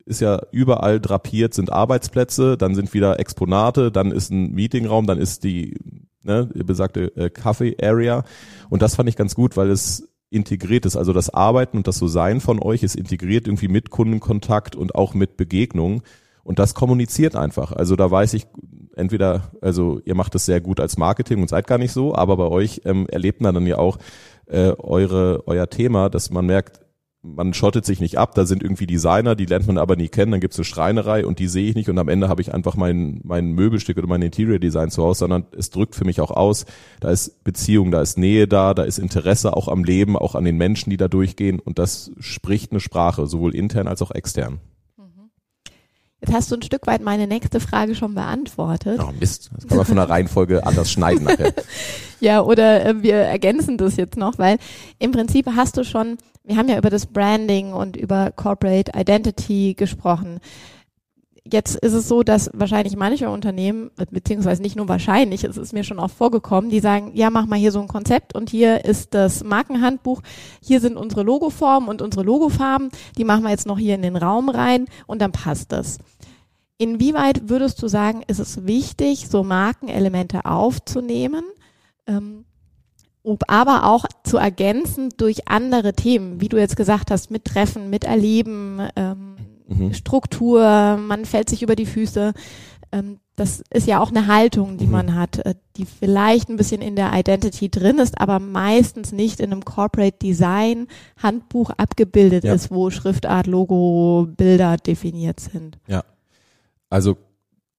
ist 0.05 0.21
ja 0.21 0.41
überall 0.51 0.99
drapiert, 0.99 1.53
sind 1.53 1.71
Arbeitsplätze, 1.71 2.57
dann 2.57 2.75
sind 2.75 2.93
wieder 2.93 3.19
Exponate, 3.19 3.91
dann 3.91 4.11
ist 4.11 4.31
ein 4.31 4.51
Meetingraum, 4.51 5.07
dann 5.07 5.17
ist 5.17 5.43
die 5.43 5.77
ne, 6.23 6.49
besagte 6.53 7.15
äh, 7.15 7.29
Kaffee-Area. 7.29 8.23
Und 8.69 8.81
das 8.81 8.95
fand 8.95 9.09
ich 9.09 9.15
ganz 9.15 9.35
gut, 9.35 9.55
weil 9.57 9.69
es 9.69 10.09
integriert 10.29 10.85
ist. 10.85 10.95
Also 10.95 11.13
das 11.13 11.29
Arbeiten 11.29 11.77
und 11.77 11.87
das 11.87 11.97
So-Sein 11.97 12.41
von 12.41 12.61
euch 12.61 12.83
ist 12.83 12.95
integriert 12.95 13.47
irgendwie 13.47 13.67
mit 13.67 13.91
Kundenkontakt 13.91 14.75
und 14.75 14.95
auch 14.95 15.13
mit 15.13 15.37
Begegnung. 15.37 16.01
Und 16.43 16.59
das 16.59 16.73
kommuniziert 16.73 17.35
einfach. 17.35 17.71
Also 17.71 17.95
da 17.95 18.09
weiß 18.09 18.33
ich, 18.33 18.47
entweder, 18.95 19.51
also 19.61 20.01
ihr 20.05 20.15
macht 20.15 20.35
es 20.35 20.45
sehr 20.45 20.59
gut 20.59 20.79
als 20.79 20.97
Marketing 20.97 21.41
und 21.41 21.49
seid 21.49 21.67
gar 21.67 21.77
nicht 21.77 21.91
so, 21.91 22.15
aber 22.15 22.37
bei 22.37 22.47
euch 22.47 22.81
ähm, 22.85 23.07
erlebt 23.09 23.41
man 23.41 23.53
dann 23.53 23.65
ja 23.65 23.77
auch 23.77 23.97
äh, 24.47 24.73
eure, 24.77 25.47
euer 25.47 25.69
Thema, 25.69 26.09
dass 26.09 26.31
man 26.31 26.45
merkt, 26.45 26.81
man 27.23 27.53
schottet 27.53 27.85
sich 27.85 28.01
nicht 28.01 28.17
ab, 28.17 28.35
da 28.35 28.45
sind 28.45 28.61
irgendwie 28.61 28.85
Designer, 28.85 29.35
die 29.35 29.45
lernt 29.45 29.65
man 29.65 29.77
aber 29.77 29.95
nie 29.95 30.09
kennen, 30.09 30.33
dann 30.33 30.41
gibt's 30.41 30.57
eine 30.57 30.65
Schreinerei 30.65 31.25
und 31.25 31.39
die 31.39 31.47
sehe 31.47 31.69
ich 31.69 31.75
nicht 31.75 31.89
und 31.89 31.97
am 31.97 32.09
Ende 32.09 32.27
habe 32.27 32.41
ich 32.41 32.53
einfach 32.53 32.75
mein, 32.75 33.21
mein 33.23 33.53
Möbelstück 33.53 33.97
oder 33.97 34.07
mein 34.07 34.21
Interior 34.21 34.59
Design 34.59 34.91
zu 34.91 35.03
Hause, 35.03 35.19
sondern 35.19 35.45
es 35.57 35.69
drückt 35.69 35.95
für 35.95 36.03
mich 36.03 36.19
auch 36.19 36.31
aus, 36.31 36.65
da 36.99 37.09
ist 37.09 37.43
Beziehung, 37.45 37.91
da 37.91 38.01
ist 38.01 38.17
Nähe 38.17 38.47
da, 38.47 38.73
da 38.73 38.83
ist 38.83 38.99
Interesse 38.99 39.55
auch 39.55 39.69
am 39.69 39.85
Leben, 39.85 40.17
auch 40.17 40.35
an 40.35 40.43
den 40.43 40.57
Menschen, 40.57 40.89
die 40.89 40.97
da 40.97 41.07
durchgehen 41.07 41.59
und 41.59 41.79
das 41.79 42.11
spricht 42.19 42.71
eine 42.71 42.81
Sprache, 42.81 43.25
sowohl 43.25 43.55
intern 43.55 43.87
als 43.87 44.01
auch 44.01 44.11
extern. 44.11 44.59
Jetzt 46.23 46.33
hast 46.33 46.51
du 46.51 46.55
ein 46.55 46.61
Stück 46.61 46.87
weit 46.87 47.01
meine 47.01 47.27
nächste 47.27 47.59
Frage 47.59 47.95
schon 47.95 48.15
beantwortet. 48.15 48.97
Oh 49.03 49.11
Mist, 49.19 49.51
das 49.53 49.67
kann 49.67 49.75
man 49.75 49.85
von 49.85 49.97
der 49.97 50.09
Reihenfolge 50.09 50.65
anders 50.65 50.89
schneiden 50.89 51.25
nachher. 51.25 51.53
Ja, 52.21 52.41
oder 52.41 52.85
äh, 52.85 53.03
wir 53.03 53.15
ergänzen 53.15 53.77
das 53.77 53.97
jetzt 53.97 54.15
noch, 54.15 54.37
weil 54.37 54.57
im 54.97 55.11
Prinzip 55.11 55.45
hast 55.57 55.75
du 55.75 55.83
schon, 55.83 56.17
wir 56.45 56.55
haben 56.55 56.69
ja 56.69 56.77
über 56.77 56.89
das 56.89 57.05
Branding 57.05 57.73
und 57.73 57.97
über 57.97 58.31
Corporate 58.31 58.93
Identity 58.97 59.73
gesprochen. 59.73 60.39
Jetzt 61.43 61.75
ist 61.75 61.91
es 61.91 62.07
so, 62.07 62.23
dass 62.23 62.49
wahrscheinlich 62.53 62.95
manche 62.95 63.29
Unternehmen, 63.29 63.91
beziehungsweise 64.09 64.61
nicht 64.61 64.77
nur 64.77 64.87
wahrscheinlich, 64.87 65.43
es 65.43 65.57
ist 65.57 65.73
mir 65.73 65.83
schon 65.83 65.99
auch 65.99 66.11
vorgekommen, 66.11 66.69
die 66.69 66.79
sagen, 66.79 67.11
ja, 67.13 67.29
mach 67.29 67.45
mal 67.45 67.59
hier 67.59 67.73
so 67.73 67.81
ein 67.81 67.89
Konzept 67.89 68.33
und 68.33 68.49
hier 68.49 68.85
ist 68.85 69.13
das 69.13 69.43
Markenhandbuch, 69.43 70.21
hier 70.61 70.79
sind 70.79 70.95
unsere 70.95 71.23
Logoformen 71.23 71.89
und 71.89 72.01
unsere 72.01 72.23
Logofarben, 72.23 72.89
die 73.17 73.25
machen 73.25 73.43
wir 73.43 73.49
jetzt 73.49 73.67
noch 73.67 73.77
hier 73.77 73.95
in 73.95 74.01
den 74.01 74.15
Raum 74.15 74.47
rein 74.47 74.85
und 75.07 75.21
dann 75.21 75.33
passt 75.33 75.73
das. 75.73 75.97
Inwieweit 76.83 77.47
würdest 77.47 77.81
du 77.81 77.87
sagen, 77.87 78.23
ist 78.27 78.39
es 78.39 78.65
wichtig, 78.65 79.29
so 79.29 79.41
Markenelemente 79.41 80.43
aufzunehmen, 80.43 81.45
ähm, 82.07 82.43
aber 83.47 83.85
auch 83.85 84.03
zu 84.25 84.35
ergänzen 84.35 85.07
durch 85.15 85.47
andere 85.47 85.93
Themen, 85.93 86.41
wie 86.41 86.49
du 86.49 86.57
jetzt 86.57 86.75
gesagt 86.75 87.09
hast, 87.09 87.31
mit 87.31 87.45
Treffen, 87.45 87.89
mit 87.89 88.03
Erleben, 88.03 88.81
ähm, 88.97 89.37
mhm. 89.69 89.93
Struktur, 89.93 90.97
man 90.97 91.23
fällt 91.23 91.49
sich 91.49 91.63
über 91.63 91.77
die 91.77 91.85
Füße. 91.85 92.33
Ähm, 92.91 93.19
das 93.37 93.63
ist 93.71 93.87
ja 93.87 94.01
auch 94.01 94.09
eine 94.09 94.27
Haltung, 94.27 94.77
die 94.77 94.85
mhm. 94.85 94.91
man 94.91 95.15
hat, 95.15 95.39
äh, 95.39 95.55
die 95.77 95.85
vielleicht 95.85 96.49
ein 96.49 96.57
bisschen 96.57 96.81
in 96.81 96.97
der 96.97 97.13
Identity 97.13 97.69
drin 97.69 97.97
ist, 97.97 98.19
aber 98.19 98.39
meistens 98.39 99.13
nicht 99.13 99.39
in 99.39 99.53
einem 99.53 99.63
Corporate 99.63 100.17
Design 100.21 100.87
Handbuch 101.15 101.69
abgebildet 101.69 102.43
ja. 102.43 102.53
ist, 102.53 102.71
wo 102.71 102.89
Schriftart, 102.89 103.47
Logo, 103.47 104.27
Bilder 104.35 104.75
definiert 104.75 105.39
sind. 105.39 105.77
Ja. 105.87 106.03
Also 106.93 107.17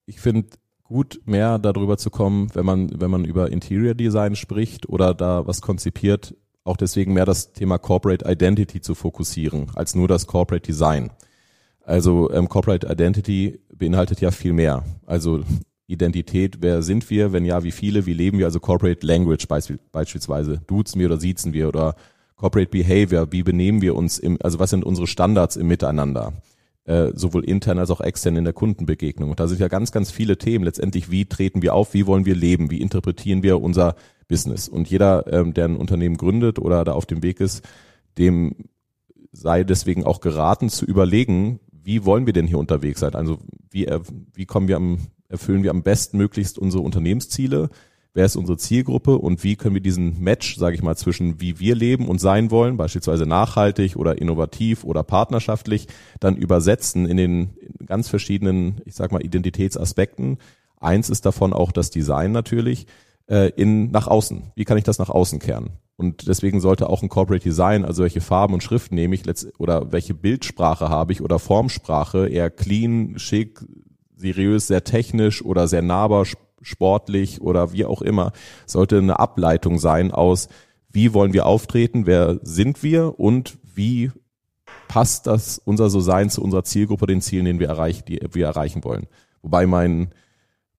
ich 0.06 0.21
finde 0.21 0.49
gut, 0.83 1.21
mehr 1.25 1.61
darüber 1.61 1.97
zu 1.99 2.11
kommen, 2.11 2.49
wenn 2.52 2.66
man, 2.66 3.00
wenn 3.00 3.12
man 3.12 3.25
über 3.25 3.52
Interior 3.52 3.94
Design 3.94 4.35
spricht 4.35 4.88
oder 4.88 5.14
da 5.14 5.47
was 5.47 5.61
konzipiert, 5.61 6.35
auch 6.64 6.76
deswegen 6.76 7.12
mehr 7.12 7.25
das 7.25 7.52
Thema 7.52 7.78
Corporate 7.78 8.28
Identity 8.28 8.80
zu 8.80 8.97
fokussieren, 8.97 9.71
als 9.76 9.94
nur 9.94 10.09
das 10.09 10.26
Corporate 10.26 10.66
Design. 10.66 11.12
Also 11.83 12.28
ähm, 12.33 12.49
Corporate 12.49 12.88
Identity 12.90 13.61
beinhaltet 13.73 14.21
ja 14.21 14.33
viel 14.33 14.52
mehr. 14.52 14.83
Also 15.06 15.44
Identität, 15.87 16.56
wer 16.61 16.83
sind 16.83 17.09
wir, 17.09 17.33
wenn 17.33 17.44
ja, 17.44 17.62
wie 17.62 17.71
viele, 17.71 18.06
wie 18.06 18.14
leben 18.14 18.38
wir, 18.38 18.47
also 18.47 18.59
Corporate 18.59 19.06
Language 19.06 19.47
beispielsweise, 19.47 20.61
duzen 20.66 20.99
wir 20.99 21.06
oder 21.06 21.21
siezen 21.21 21.52
wir 21.52 21.68
oder 21.68 21.94
Corporate 22.35 22.71
Behavior, 22.71 23.30
wie 23.30 23.44
benehmen 23.44 23.80
wir 23.80 23.94
uns 23.94 24.18
im, 24.18 24.38
also 24.42 24.59
was 24.59 24.71
sind 24.71 24.85
unsere 24.85 25.06
Standards 25.06 25.54
im 25.54 25.68
Miteinander? 25.68 26.33
Äh, 26.87 27.12
sowohl 27.14 27.45
intern 27.45 27.79
als 27.79 27.91
auch 27.91 28.03
extern 28.03 28.37
in 28.37 28.45
der 28.45 28.53
Kundenbegegnung. 28.53 29.31
Und 29.31 29.41
da 29.41 29.49
sind 29.49 29.59
ja 29.59 29.69
ganz, 29.69 29.91
ganz 29.91 30.11
viele 30.11 30.37
Themen. 30.37 30.67
Letztendlich, 30.67 31.11
wie 31.11 31.25
treten 31.25 31.62
wir 31.62 31.73
auf, 31.73 31.95
wie 31.95 32.07
wollen 32.07 32.26
wir 32.26 32.35
leben, 32.35 32.71
wie 32.71 32.83
interpretieren 32.83 33.43
wir 33.43 33.62
unser 33.62 33.97
Business. 34.29 34.69
Und 34.69 34.91
jeder, 34.91 35.33
ähm, 35.33 35.55
der 35.55 35.64
ein 35.64 35.76
Unternehmen 35.76 36.19
gründet 36.19 36.59
oder 36.59 36.85
da 36.85 36.93
auf 36.93 37.07
dem 37.07 37.23
Weg 37.23 37.41
ist, 37.41 37.67
dem 38.19 38.55
sei 39.33 39.64
deswegen 39.64 40.05
auch 40.05 40.21
geraten 40.21 40.69
zu 40.69 40.85
überlegen, 40.85 41.59
wie 41.73 42.05
wollen 42.05 42.26
wir 42.26 42.35
denn 42.35 42.47
hier 42.47 42.59
unterwegs 42.59 43.00
sein? 43.00 43.14
Also 43.14 43.38
wie, 43.71 43.88
wie 44.35 44.45
kommen 44.45 44.69
wir 44.69 44.76
am, 44.76 44.99
erfüllen 45.29 45.62
wir 45.62 45.71
am 45.71 45.83
besten 45.83 46.19
möglichst 46.19 46.59
unsere 46.59 46.83
Unternehmensziele? 46.83 47.71
Wer 48.14 48.25
ist 48.25 48.37
unsere 48.37 48.56
Zielgruppe 48.56 49.18
und 49.18 49.42
wie 49.42 49.56
können 49.56 49.75
wir 49.75 49.83
diesen 49.83 50.21
Match, 50.21 50.56
sage 50.56 50.76
ich 50.76 50.83
mal, 50.83 50.97
zwischen 50.97 51.40
wie 51.40 51.59
wir 51.59 51.75
leben 51.75 52.09
und 52.09 52.21
sein 52.21 52.50
wollen, 52.50 52.76
beispielsweise 52.76 53.26
nachhaltig 53.26 53.97
oder 53.97 54.18
innovativ 54.21 54.85
oder 54.85 55.02
partnerschaftlich, 55.02 55.88
dann 56.21 56.37
übersetzen 56.37 57.06
in 57.06 57.16
den 57.16 57.50
ganz 57.85 58.09
verschiedenen, 58.09 58.80
ich 58.87 58.94
sag 58.94 59.12
mal, 59.12 59.25
Identitätsaspekten. 59.25 60.38
Eins 60.80 61.11
ist 61.11 61.26
davon 61.26 61.52
auch 61.52 61.73
das 61.73 61.90
Design 61.90 62.30
natürlich 62.30 62.87
äh, 63.26 63.50
in 63.56 63.90
nach 63.90 64.06
außen. 64.06 64.52
Wie 64.54 64.64
kann 64.64 64.78
ich 64.78 64.85
das 64.85 64.99
nach 64.99 65.11
außen 65.11 65.40
kehren? 65.40 65.71
Und 65.97 66.28
deswegen 66.28 66.61
sollte 66.61 66.88
auch 66.88 67.02
ein 67.02 67.09
Corporate 67.09 67.42
Design, 67.42 67.85
also 67.85 68.02
welche 68.02 68.21
Farben 68.21 68.54
und 68.54 68.62
Schriften 68.62 68.94
nehme 68.94 69.14
ich 69.14 69.23
oder 69.59 69.92
welche 69.92 70.14
Bildsprache 70.14 70.88
habe 70.88 71.12
ich 71.12 71.21
oder 71.21 71.38
Formsprache, 71.38 72.28
eher 72.28 72.50
clean, 72.50 73.18
schick, 73.18 73.61
seriös, 74.16 74.66
sehr 74.66 74.85
technisch 74.85 75.44
oder 75.44 75.68
sehr 75.68 75.83
nahbar, 75.83 76.25
sportlich 76.64 77.40
oder 77.40 77.73
wie 77.73 77.85
auch 77.85 78.02
immer, 78.02 78.33
sollte 78.66 78.99
eine 78.99 79.18
Ableitung 79.18 79.78
sein 79.78 80.11
aus, 80.11 80.49
wie 80.90 81.14
wollen 81.14 81.33
wir 81.33 81.47
auftreten, 81.47 82.06
wer 82.06 82.38
sind 82.42 82.83
wir 82.83 83.18
und 83.18 83.59
wie 83.62 84.11
passt 84.88 85.26
das 85.26 85.59
unser 85.59 85.90
So-Sein 85.90 86.30
zu 86.30 86.42
unserer 86.42 86.64
Zielgruppe, 86.64 87.06
den 87.06 87.21
Zielen, 87.21 87.44
den 87.47 87.59
wir, 87.59 87.68
erreich, 87.68 88.04
die 88.04 88.21
wir 88.33 88.47
erreichen 88.47 88.85
wollen. 88.85 89.06
Wobei 89.42 89.66
mein 89.66 90.11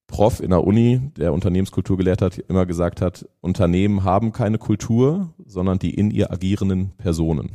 Prof 0.07 0.39
in 0.39 0.51
der 0.51 0.63
Uni, 0.63 1.01
der 1.17 1.33
Unternehmenskultur 1.33 1.97
gelehrt 1.97 2.21
hat, 2.21 2.37
immer 2.37 2.65
gesagt 2.65 3.01
hat, 3.01 3.27
Unternehmen 3.41 4.03
haben 4.03 4.31
keine 4.31 4.57
Kultur, 4.57 5.33
sondern 5.45 5.79
die 5.79 5.93
in 5.93 6.11
ihr 6.11 6.31
agierenden 6.31 6.91
Personen. 6.97 7.51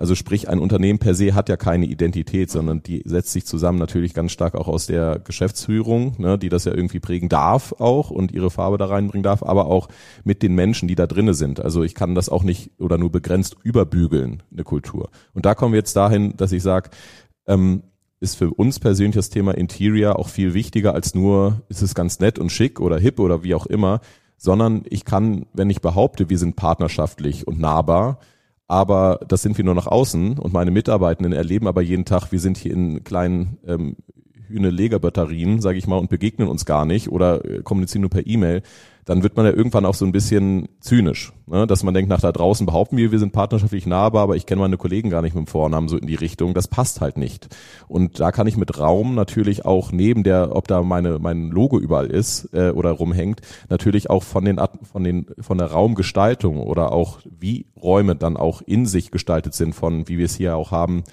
Also 0.00 0.14
sprich, 0.14 0.48
ein 0.48 0.60
Unternehmen 0.60 0.98
per 0.98 1.14
se 1.14 1.34
hat 1.34 1.50
ja 1.50 1.58
keine 1.58 1.84
Identität, 1.84 2.50
sondern 2.50 2.82
die 2.82 3.02
setzt 3.04 3.32
sich 3.32 3.44
zusammen 3.44 3.78
natürlich 3.78 4.14
ganz 4.14 4.32
stark 4.32 4.54
auch 4.54 4.66
aus 4.66 4.86
der 4.86 5.18
Geschäftsführung, 5.18 6.14
ne, 6.16 6.38
die 6.38 6.48
das 6.48 6.64
ja 6.64 6.72
irgendwie 6.72 7.00
prägen 7.00 7.28
darf 7.28 7.74
auch 7.78 8.10
und 8.10 8.32
ihre 8.32 8.50
Farbe 8.50 8.78
da 8.78 8.86
reinbringen 8.86 9.22
darf, 9.22 9.42
aber 9.42 9.66
auch 9.66 9.88
mit 10.24 10.42
den 10.42 10.54
Menschen, 10.54 10.88
die 10.88 10.94
da 10.94 11.06
drinnen 11.06 11.34
sind. 11.34 11.60
Also 11.60 11.82
ich 11.82 11.94
kann 11.94 12.14
das 12.14 12.30
auch 12.30 12.44
nicht 12.44 12.70
oder 12.80 12.96
nur 12.96 13.12
begrenzt 13.12 13.56
überbügeln, 13.62 14.42
eine 14.50 14.64
Kultur. 14.64 15.10
Und 15.34 15.44
da 15.44 15.54
kommen 15.54 15.74
wir 15.74 15.80
jetzt 15.80 15.94
dahin, 15.94 16.34
dass 16.34 16.52
ich 16.52 16.62
sage, 16.62 16.88
ähm, 17.46 17.82
ist 18.20 18.36
für 18.36 18.54
uns 18.54 18.78
persönlich 18.78 19.16
das 19.16 19.28
Thema 19.28 19.52
Interior 19.52 20.18
auch 20.18 20.30
viel 20.30 20.54
wichtiger 20.54 20.94
als 20.94 21.14
nur, 21.14 21.60
ist 21.68 21.82
es 21.82 21.94
ganz 21.94 22.20
nett 22.20 22.38
und 22.38 22.50
schick 22.50 22.80
oder 22.80 22.98
hip 22.98 23.20
oder 23.20 23.42
wie 23.42 23.54
auch 23.54 23.66
immer, 23.66 24.00
sondern 24.38 24.82
ich 24.88 25.04
kann, 25.04 25.44
wenn 25.52 25.68
ich 25.68 25.82
behaupte, 25.82 26.30
wir 26.30 26.38
sind 26.38 26.56
partnerschaftlich 26.56 27.46
und 27.46 27.60
nahbar, 27.60 28.18
aber 28.70 29.18
das 29.26 29.42
sind 29.42 29.56
wir 29.58 29.64
nur 29.64 29.74
nach 29.74 29.88
außen 29.88 30.38
und 30.38 30.52
meine 30.52 30.70
Mitarbeitenden 30.70 31.32
erleben 31.32 31.66
aber 31.66 31.82
jeden 31.82 32.04
Tag, 32.04 32.30
wir 32.30 32.38
sind 32.38 32.56
hier 32.56 32.72
in 32.72 33.02
kleinen 33.02 33.58
ähm, 33.66 33.96
Hühne-Leger-Batterien, 34.46 35.60
sage 35.60 35.78
ich 35.78 35.88
mal, 35.88 35.98
und 35.98 36.08
begegnen 36.08 36.46
uns 36.46 36.64
gar 36.64 36.84
nicht 36.84 37.10
oder 37.10 37.44
äh, 37.44 37.62
kommunizieren 37.62 38.02
nur 38.02 38.10
per 38.10 38.26
E-Mail, 38.26 38.62
dann 39.04 39.22
wird 39.22 39.36
man 39.36 39.46
ja 39.46 39.52
irgendwann 39.52 39.86
auch 39.86 39.94
so 39.94 40.04
ein 40.04 40.12
bisschen 40.12 40.68
zynisch, 40.80 41.32
ne? 41.46 41.66
dass 41.66 41.82
man 41.82 41.94
denkt, 41.94 42.08
nach 42.08 42.20
da 42.20 42.32
draußen 42.32 42.66
behaupten 42.66 42.96
wir, 42.96 43.12
wir 43.12 43.18
sind 43.18 43.32
partnerschaftlich 43.32 43.86
nahbar, 43.86 44.22
aber 44.22 44.36
ich 44.36 44.46
kenne 44.46 44.60
meine 44.60 44.76
Kollegen 44.76 45.10
gar 45.10 45.22
nicht 45.22 45.34
mit 45.34 45.46
dem 45.46 45.48
Vornamen 45.48 45.88
so 45.88 45.96
in 45.96 46.06
die 46.06 46.14
Richtung. 46.14 46.54
Das 46.54 46.68
passt 46.68 47.00
halt 47.00 47.16
nicht. 47.16 47.48
Und 47.88 48.20
da 48.20 48.32
kann 48.32 48.46
ich 48.46 48.56
mit 48.56 48.78
Raum 48.78 49.14
natürlich 49.14 49.64
auch 49.64 49.92
neben 49.92 50.22
der, 50.22 50.54
ob 50.54 50.68
da 50.68 50.82
meine 50.82 51.18
mein 51.18 51.50
Logo 51.50 51.78
überall 51.78 52.06
ist 52.06 52.48
äh, 52.52 52.70
oder 52.70 52.90
rumhängt, 52.90 53.40
natürlich 53.68 54.10
auch 54.10 54.22
von 54.22 54.44
den 54.44 54.60
von 54.82 55.04
den 55.04 55.26
von 55.40 55.58
der 55.58 55.68
Raumgestaltung 55.68 56.58
oder 56.58 56.92
auch 56.92 57.18
wie 57.24 57.66
Räume 57.80 58.16
dann 58.16 58.36
auch 58.36 58.62
in 58.62 58.86
sich 58.86 59.10
gestaltet 59.10 59.54
sind, 59.54 59.74
von 59.74 60.08
wie 60.08 60.18
wir 60.18 60.26
es 60.26 60.36
hier 60.36 60.56
auch 60.56 60.70
haben 60.70 61.04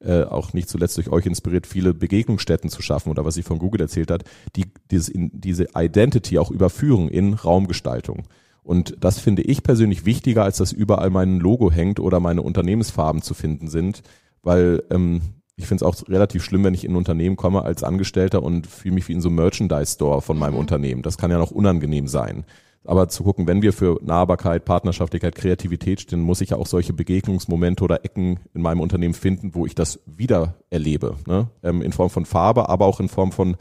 äh, 0.00 0.22
auch 0.24 0.52
nicht 0.52 0.68
zuletzt 0.68 0.96
durch 0.96 1.08
euch 1.08 1.26
inspiriert, 1.26 1.66
viele 1.66 1.94
Begegnungsstätten 1.94 2.70
zu 2.70 2.82
schaffen 2.82 3.10
oder 3.10 3.24
was 3.24 3.34
sie 3.34 3.42
von 3.42 3.58
Google 3.58 3.80
erzählt 3.80 4.10
hat, 4.10 4.24
die 4.54 4.64
dieses, 4.90 5.08
in, 5.08 5.30
diese 5.32 5.68
Identity 5.74 6.38
auch 6.38 6.50
überführen 6.50 7.08
in 7.08 7.34
Raumgestaltung. 7.34 8.24
Und 8.62 8.96
das 9.00 9.20
finde 9.20 9.42
ich 9.42 9.62
persönlich 9.62 10.04
wichtiger, 10.04 10.42
als 10.42 10.58
dass 10.58 10.72
überall 10.72 11.10
mein 11.10 11.38
Logo 11.38 11.70
hängt 11.70 12.00
oder 12.00 12.18
meine 12.20 12.42
Unternehmensfarben 12.42 13.22
zu 13.22 13.32
finden 13.32 13.68
sind, 13.68 14.02
weil 14.42 14.82
ähm, 14.90 15.20
ich 15.56 15.66
finde 15.66 15.84
es 15.84 15.88
auch 15.88 16.08
relativ 16.08 16.44
schlimm, 16.44 16.64
wenn 16.64 16.74
ich 16.74 16.84
in 16.84 16.92
ein 16.92 16.96
Unternehmen 16.96 17.36
komme 17.36 17.62
als 17.62 17.82
Angestellter 17.82 18.42
und 18.42 18.66
fühle 18.66 18.94
mich 18.96 19.08
wie 19.08 19.12
in 19.12 19.20
so 19.20 19.28
einem 19.28 19.36
Merchandise-Store 19.36 20.20
von 20.20 20.38
meinem 20.38 20.54
mhm. 20.54 20.60
Unternehmen. 20.60 21.02
Das 21.02 21.16
kann 21.16 21.30
ja 21.30 21.38
noch 21.38 21.50
unangenehm 21.50 22.06
sein. 22.08 22.44
Aber 22.86 23.08
zu 23.08 23.24
gucken, 23.24 23.46
wenn 23.46 23.62
wir 23.62 23.72
für 23.72 23.98
Nahbarkeit, 24.02 24.64
Partnerschaftlichkeit, 24.64 25.34
Kreativität 25.34 26.00
stehen, 26.00 26.20
muss 26.20 26.40
ich 26.40 26.50
ja 26.50 26.56
auch 26.56 26.66
solche 26.66 26.92
Begegnungsmomente 26.92 27.82
oder 27.82 28.04
Ecken 28.04 28.40
in 28.54 28.62
meinem 28.62 28.80
Unternehmen 28.80 29.14
finden, 29.14 29.54
wo 29.54 29.66
ich 29.66 29.74
das 29.74 30.00
wieder 30.06 30.54
erlebe. 30.70 31.16
Ne? 31.26 31.48
Ähm, 31.62 31.82
in 31.82 31.92
Form 31.92 32.10
von 32.10 32.24
Farbe, 32.24 32.68
aber 32.68 32.86
auch 32.86 33.00
in 33.00 33.08
Form 33.08 33.32
von 33.32 33.56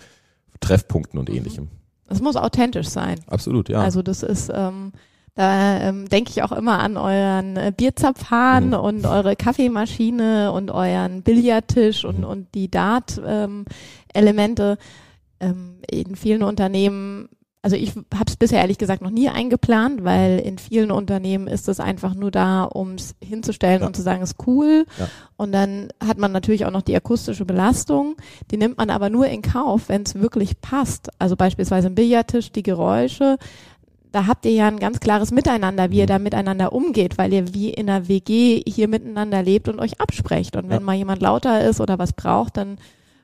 Treffpunkten 0.59 1.20
und 1.20 1.29
mhm. 1.29 1.35
ähnlichem. 1.35 1.68
Es 2.07 2.22
muss 2.22 2.35
authentisch 2.35 2.88
sein. 2.88 3.20
Absolut, 3.27 3.70
ja. 3.70 3.81
Also 3.81 4.03
das 4.03 4.22
ist, 4.22 4.51
ähm, 4.53 4.92
da 5.33 5.81
ähm, 5.81 6.07
denke 6.07 6.29
ich 6.29 6.44
auch 6.44 6.51
immer 6.51 6.79
an 6.79 6.98
euren 6.98 7.57
äh, 7.57 7.74
Bierzapfhahn 7.75 8.68
mhm. 8.68 8.74
und 8.75 9.05
eure 9.05 9.35
Kaffeemaschine 9.35 10.51
und 10.51 10.70
euren 10.70 11.24
Billardtisch 11.24 12.05
und, 12.05 12.20
mhm. 12.20 12.25
und 12.25 12.53
die 12.53 12.70
Dart-Elemente. 12.70 14.77
Ähm, 15.40 15.75
in 15.92 16.16
vielen 16.16 16.44
Unternehmen 16.44 17.29
also 17.65 17.77
ich 17.77 17.95
habe 17.95 18.25
es 18.27 18.35
bisher 18.35 18.61
ehrlich 18.61 18.77
gesagt 18.77 19.01
noch 19.01 19.09
nie 19.09 19.27
eingeplant, 19.27 20.03
weil 20.03 20.37
in 20.37 20.59
vielen 20.59 20.91
Unternehmen 20.91 21.47
ist 21.47 21.67
es 21.67 21.79
einfach 21.79 22.13
nur 22.13 22.29
da, 22.29 22.63
um 22.63 22.93
es 22.93 23.15
hinzustellen 23.23 23.81
ja. 23.81 23.87
und 23.87 23.95
zu 23.95 24.03
sagen, 24.03 24.21
ist 24.21 24.35
cool. 24.45 24.85
Ja. 24.99 25.07
Und 25.35 25.51
dann 25.51 25.87
hat 25.99 26.19
man 26.19 26.31
natürlich 26.31 26.67
auch 26.67 26.71
noch 26.71 26.83
die 26.83 26.95
akustische 26.95 27.43
Belastung. 27.43 28.17
Die 28.51 28.57
nimmt 28.57 28.77
man 28.77 28.91
aber 28.91 29.09
nur 29.09 29.25
in 29.25 29.41
Kauf, 29.41 29.89
wenn 29.89 30.03
es 30.03 30.13
wirklich 30.13 30.61
passt. 30.61 31.09
Also 31.17 31.35
beispielsweise 31.35 31.87
im 31.87 31.95
Billardtisch, 31.95 32.51
die 32.51 32.61
Geräusche. 32.61 33.39
Da 34.11 34.27
habt 34.27 34.45
ihr 34.45 34.51
ja 34.51 34.67
ein 34.67 34.77
ganz 34.77 34.99
klares 34.99 35.31
Miteinander, 35.31 35.89
wie 35.89 35.97
ihr 35.97 36.03
mhm. 36.03 36.09
da 36.09 36.19
miteinander 36.19 36.71
umgeht, 36.71 37.17
weil 37.17 37.33
ihr 37.33 37.51
wie 37.55 37.71
in 37.71 37.89
einer 37.89 38.07
WG 38.07 38.61
hier 38.67 38.87
miteinander 38.87 39.41
lebt 39.41 39.69
und 39.69 39.79
euch 39.79 39.99
absprecht. 39.99 40.55
Und 40.55 40.69
wenn 40.69 40.81
ja. 40.81 40.85
mal 40.85 40.93
jemand 40.93 41.23
lauter 41.23 41.67
ist 41.67 41.81
oder 41.81 41.97
was 41.97 42.13
braucht, 42.13 42.57
dann 42.57 42.77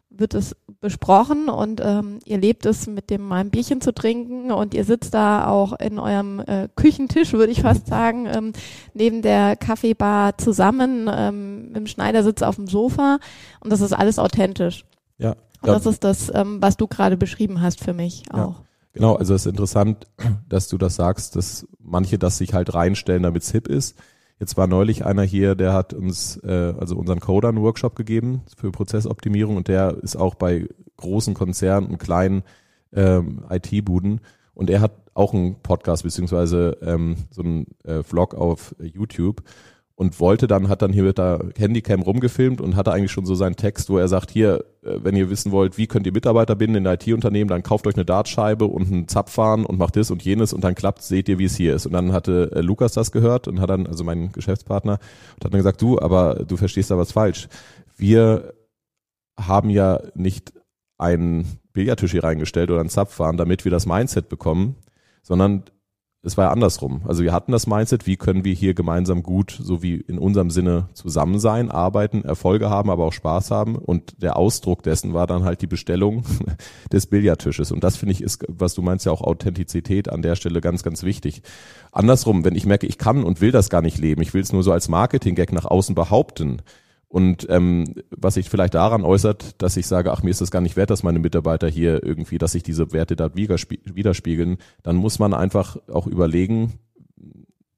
wird 0.10 0.34
es 0.34 0.56
besprochen 0.82 1.48
und 1.48 1.80
ähm, 1.84 2.20
ihr 2.26 2.40
lebt 2.40 2.66
es 2.66 2.88
mit 2.88 3.12
dem 3.12 3.22
mal 3.22 3.38
ein 3.38 3.52
Bierchen 3.52 3.82
zu 3.82 3.94
trinken 3.94 4.52
und 4.52 4.74
ihr 4.74 4.84
sitzt 4.84 5.14
da 5.14 5.48
auch 5.48 5.74
in 5.80 6.00
eurem 6.00 6.40
äh, 6.40 6.68
Küchentisch, 6.76 7.34
würde 7.34 7.52
ich 7.52 7.62
fast 7.62 7.86
sagen, 7.88 8.26
ähm, 8.26 8.54
neben 8.96 9.22
der 9.22 9.56
Kaffeebar 9.56 10.40
zusammen, 10.40 11.08
ähm, 11.14 11.72
im 11.76 11.86
Schneidersitz 11.86 12.42
auf 12.42 12.56
dem 12.56 12.68
Sofa 12.68 13.20
und 13.60 13.72
das 13.72 13.82
ist 13.82 13.94
alles 13.94 14.18
authentisch. 14.18 14.86
Ja. 15.20 15.36
Und 15.62 15.68
das 15.70 15.86
ist 15.86 16.04
das, 16.04 16.32
ähm, 16.34 16.58
was 16.62 16.78
du 16.78 16.88
gerade 16.88 17.16
beschrieben 17.16 17.62
hast 17.62 17.84
für 17.84 17.94
mich 17.94 18.24
auch. 18.32 18.38
Ja. 18.38 18.56
Genau, 18.94 19.16
also 19.16 19.36
es 19.36 19.46
ist 19.46 19.50
interessant, 19.52 20.08
dass 20.50 20.68
du 20.68 20.78
das 20.78 20.96
sagst, 20.96 21.36
dass 21.36 21.68
manche 21.80 22.18
das 22.18 22.38
sich 22.38 22.54
halt 22.54 22.74
reinstellen, 22.74 23.24
damit 23.24 23.44
es 23.44 23.52
hip 23.52 23.68
ist. 23.68 23.96
Jetzt 24.42 24.58
war 24.58 24.66
neulich 24.66 25.06
einer 25.06 25.22
hier, 25.22 25.54
der 25.54 25.72
hat 25.72 25.94
uns 25.94 26.38
äh, 26.38 26.74
also 26.76 26.96
unseren 26.96 27.20
Coder 27.20 27.50
einen 27.50 27.62
Workshop 27.62 27.96
gegeben 27.96 28.42
für 28.58 28.72
Prozessoptimierung 28.72 29.56
und 29.56 29.68
der 29.68 29.96
ist 30.02 30.16
auch 30.16 30.34
bei 30.34 30.68
großen 30.98 31.36
Konzernen 31.36 31.88
und 31.88 32.00
kleinen 32.00 32.42
ähm, 32.92 33.46
IT-Buden 33.52 34.20
und 34.56 34.72
er 34.72 34.82
hat 34.82 34.94
auch 35.14 35.36
einen 35.36 35.62
Podcast 35.62 36.02
beziehungsweise 36.02 36.76
ähm, 36.82 37.18
so 37.30 37.44
einen 37.44 37.68
äh, 37.84 38.02
Vlog 38.02 38.34
auf 38.34 38.74
YouTube 38.82 39.44
und 39.94 40.20
wollte 40.20 40.48
dann, 40.48 40.70
hat 40.70 40.82
dann 40.82 40.92
hier 40.92 41.04
mit 41.04 41.20
der 41.20 41.52
Handycam 41.56 42.02
rumgefilmt 42.02 42.62
und 42.62 42.76
hatte 42.76 42.94
eigentlich 42.94 43.12
schon 43.12 43.28
so 43.28 43.36
seinen 43.36 43.58
Text, 43.58 43.92
wo 43.92 44.00
er 44.00 44.08
sagt, 44.08 44.32
hier, 44.32 44.66
wenn 44.82 45.16
ihr 45.16 45.30
wissen 45.30 45.52
wollt, 45.52 45.78
wie 45.78 45.88
könnt 45.88 46.08
ihr 46.08 46.12
Mitarbeiter 46.12 46.56
binden 46.56 46.78
in 46.78 46.86
IT-Unternehmen, 46.86 47.50
dann 47.50 47.62
kauft 47.62 47.86
euch 47.86 47.96
eine 47.96 48.06
Dartscheibe 48.06 48.66
und 48.66 48.92
einen 48.92 49.08
Zapfhahn 49.08 49.66
und 49.66 49.78
macht 49.78 49.96
das 49.96 50.10
und 50.10 50.24
jenes 50.24 50.54
und 50.54 50.64
dann 50.64 50.74
klappt, 50.74 51.04
seht 51.04 51.30
ihr, 51.30 51.38
wie 51.38 51.46
es 51.46 51.56
hier 51.56 51.76
ist. 51.76 51.86
Und 51.86 51.94
dann 51.94 52.12
hatte 52.14 52.52
äh, 52.54 52.62
Lukas 52.62 52.94
das 52.94 53.12
gehört 53.12 53.48
und 53.48 53.62
hat 53.62 53.70
dann, 53.70 53.86
also 53.86 54.04
mein 54.04 54.32
Geschäftspartner, 54.32 54.94
und 55.36 55.46
hat 55.46 55.54
dann 55.54 55.60
gesagt, 55.60 55.82
du, 55.82 56.00
aber 56.00 56.44
du 56.48 56.58
verstehst 56.58 56.90
da 56.90 56.98
was 56.98 57.12
falsch. 57.12 57.48
Wir 57.96 58.54
haben 59.40 59.70
ja 59.70 60.02
nicht 60.16 60.54
einen 60.98 61.60
Billardtisch 61.74 62.12
hier 62.12 62.24
reingestellt 62.24 62.72
oder 62.72 62.80
einen 62.80 62.90
Zapfhahn, 62.90 63.38
damit 63.38 63.66
wir 63.66 63.72
das 63.72 63.86
Mindset 63.86 64.30
bekommen, 64.30 64.76
sondern 65.22 65.64
es 66.24 66.38
war 66.38 66.46
ja 66.46 66.52
andersrum. 66.52 67.02
Also 67.06 67.24
wir 67.24 67.34
hatten 67.34 67.52
das 67.52 67.66
Mindset, 67.66 68.06
wie 68.06 68.16
können 68.16 68.46
wir 68.46 68.54
hier 68.54 68.76
gemeinsam 68.76 69.24
gut, 69.24 69.58
so 69.60 69.82
wie 69.82 69.96
in 69.96 70.20
unserem 70.20 70.52
Sinne 70.52 70.88
zusammen 70.94 71.40
sein, 71.40 71.72
arbeiten, 71.72 72.24
Erfolge 72.24 72.70
haben, 72.70 72.92
aber 72.92 73.06
auch 73.06 73.14
Spaß 73.14 73.50
haben. 73.50 73.76
Und 73.76 74.22
der 74.22 74.38
Ausdruck 74.38 74.84
dessen 74.84 75.16
war 75.16 75.26
dann 75.26 75.44
halt 75.44 75.64
die 75.64 75.68
Bestellung 75.68 76.24
des 76.92 77.08
Billardtisches. 77.08 77.72
Und 77.72 77.84
das 77.84 77.98
finde 77.98 78.14
ich 78.14 78.22
ist, 78.22 78.46
was 78.48 78.76
du 78.76 78.84
meinst 78.84 79.06
ja 79.08 79.12
auch 79.12 79.22
Authentizität 79.22 80.10
an 80.10 80.22
der 80.22 80.36
Stelle 80.36 80.62
ganz, 80.62 80.84
ganz 80.84 81.02
wichtig. 81.02 81.42
Andersrum, 81.92 82.46
wenn 82.46 82.56
ich 82.56 82.68
merke, 82.68 82.86
ich 82.86 83.00
kann 83.00 83.24
und 83.24 83.42
will 83.42 83.52
das 83.52 83.72
gar 83.72 83.82
nicht 83.82 83.98
leben, 83.98 84.22
ich 84.22 84.36
will 84.36 84.44
es 84.44 84.54
nur 84.54 84.62
so 84.62 84.72
als 84.72 84.90
Marketing-Gag 84.90 85.52
nach 85.52 85.66
außen 85.66 85.96
behaupten, 85.96 86.62
und 87.12 87.46
ähm, 87.50 87.96
was 88.10 88.36
sich 88.36 88.50
vielleicht 88.50 88.74
daran 88.74 89.04
äußert, 89.04 89.62
dass 89.62 89.76
ich 89.76 89.86
sage, 89.86 90.14
ach, 90.14 90.24
mir 90.24 90.30
ist 90.30 90.40
das 90.40 90.50
gar 90.50 90.62
nicht 90.62 90.78
wert, 90.78 90.92
dass 90.92 91.04
meine 91.04 91.20
Mitarbeiter 91.20 91.68
hier 91.68 92.02
irgendwie, 92.06 92.38
dass 92.38 92.54
sich 92.54 92.64
diese 92.64 92.94
Werte 92.94 93.18
da 93.18 93.36
widerspiegeln, 93.36 94.58
dann 94.82 94.96
muss 94.96 95.20
man 95.20 95.34
einfach 95.34 95.76
auch 95.92 96.08
überlegen 96.08 96.80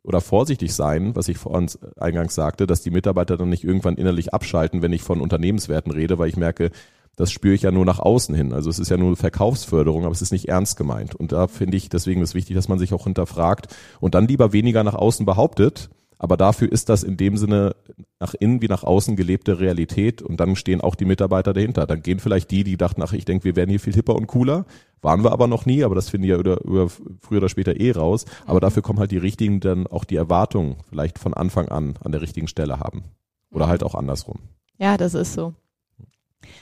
oder 0.04 0.22
vorsichtig 0.22 0.76
sein, 0.76 1.16
was 1.16 1.30
ich 1.30 1.40
vor 1.40 1.54
uns 1.54 1.80
eingangs 1.98 2.36
sagte, 2.36 2.68
dass 2.68 2.84
die 2.84 2.92
Mitarbeiter 2.92 3.36
dann 3.36 3.50
nicht 3.50 3.64
irgendwann 3.64 3.96
innerlich 3.96 4.36
abschalten, 4.36 4.84
wenn 4.84 4.94
ich 4.94 5.02
von 5.02 5.20
Unternehmenswerten 5.20 5.92
rede, 5.92 6.20
weil 6.20 6.30
ich 6.30 6.38
merke, 6.38 6.70
das 7.16 7.32
spüre 7.32 7.56
ich 7.56 7.64
ja 7.64 7.72
nur 7.72 7.86
nach 7.86 8.00
außen 8.00 8.36
hin. 8.36 8.54
Also 8.54 8.70
es 8.70 8.78
ist 8.78 8.90
ja 8.90 8.98
nur 8.98 9.16
Verkaufsförderung, 9.16 10.04
aber 10.04 10.12
es 10.12 10.22
ist 10.22 10.32
nicht 10.32 10.48
ernst 10.48 10.78
gemeint. 10.78 11.16
Und 11.16 11.32
da 11.32 11.48
finde 11.48 11.78
ich 11.78 11.90
deswegen 11.90 12.22
ist 12.22 12.36
wichtig, 12.36 12.56
dass 12.56 12.68
man 12.68 12.78
sich 12.78 12.94
auch 12.94 13.06
hinterfragt 13.06 13.76
und 14.00 14.14
dann 14.14 14.28
lieber 14.28 14.54
weniger 14.54 14.84
nach 14.84 14.96
außen 14.96 15.26
behauptet, 15.26 15.90
aber 16.24 16.38
dafür 16.38 16.72
ist 16.72 16.88
das 16.88 17.04
in 17.04 17.18
dem 17.18 17.36
Sinne 17.36 17.76
nach 18.18 18.34
innen 18.34 18.62
wie 18.62 18.70
nach 18.70 18.86
außen 18.86 19.18
gelebte 19.18 19.60
Realität 19.60 20.22
und 20.22 20.40
dann 20.40 20.56
stehen 20.56 20.80
auch 20.80 20.96
die 20.96 21.04
Mitarbeiter 21.04 21.52
dahinter. 21.52 21.86
Dann 21.86 22.02
gehen 22.02 22.22
vielleicht 22.22 22.50
die, 22.50 22.64
die 22.64 22.78
dachten, 22.78 23.02
ach, 23.02 23.12
ich 23.12 23.26
denke, 23.26 23.44
wir 23.44 23.58
werden 23.58 23.70
hier 23.70 23.82
viel 23.82 23.94
hipper 23.94 24.16
und 24.16 24.28
cooler. 24.28 24.66
Waren 25.02 25.26
wir 25.26 25.34
aber 25.34 25.48
noch 25.48 25.66
nie, 25.66 25.84
aber 25.84 25.96
das 25.96 26.10
finden 26.10 26.26
ja 26.26 26.38
über, 26.38 26.64
über, 26.64 26.88
früher 26.88 27.40
oder 27.40 27.50
später 27.50 27.78
eh 27.78 27.92
raus. 27.92 28.24
Aber 28.46 28.62
dafür 28.62 28.82
kommen 28.82 29.00
halt 29.00 29.12
die 29.12 29.18
richtigen, 29.18 29.60
dann 29.60 29.86
auch 29.86 30.06
die 30.06 30.16
Erwartungen 30.16 30.78
vielleicht 30.88 31.20
von 31.20 31.34
Anfang 31.34 31.68
an 31.68 31.96
an 32.02 32.14
der 32.14 32.22
richtigen 32.22 32.48
Stelle 32.48 32.80
haben. 32.80 33.04
Oder 33.52 33.68
halt 33.68 33.84
auch 33.84 33.94
andersrum. 33.94 34.40
Ja, 34.80 34.96
das 34.96 35.16
ist 35.16 35.34
so. 35.34 35.54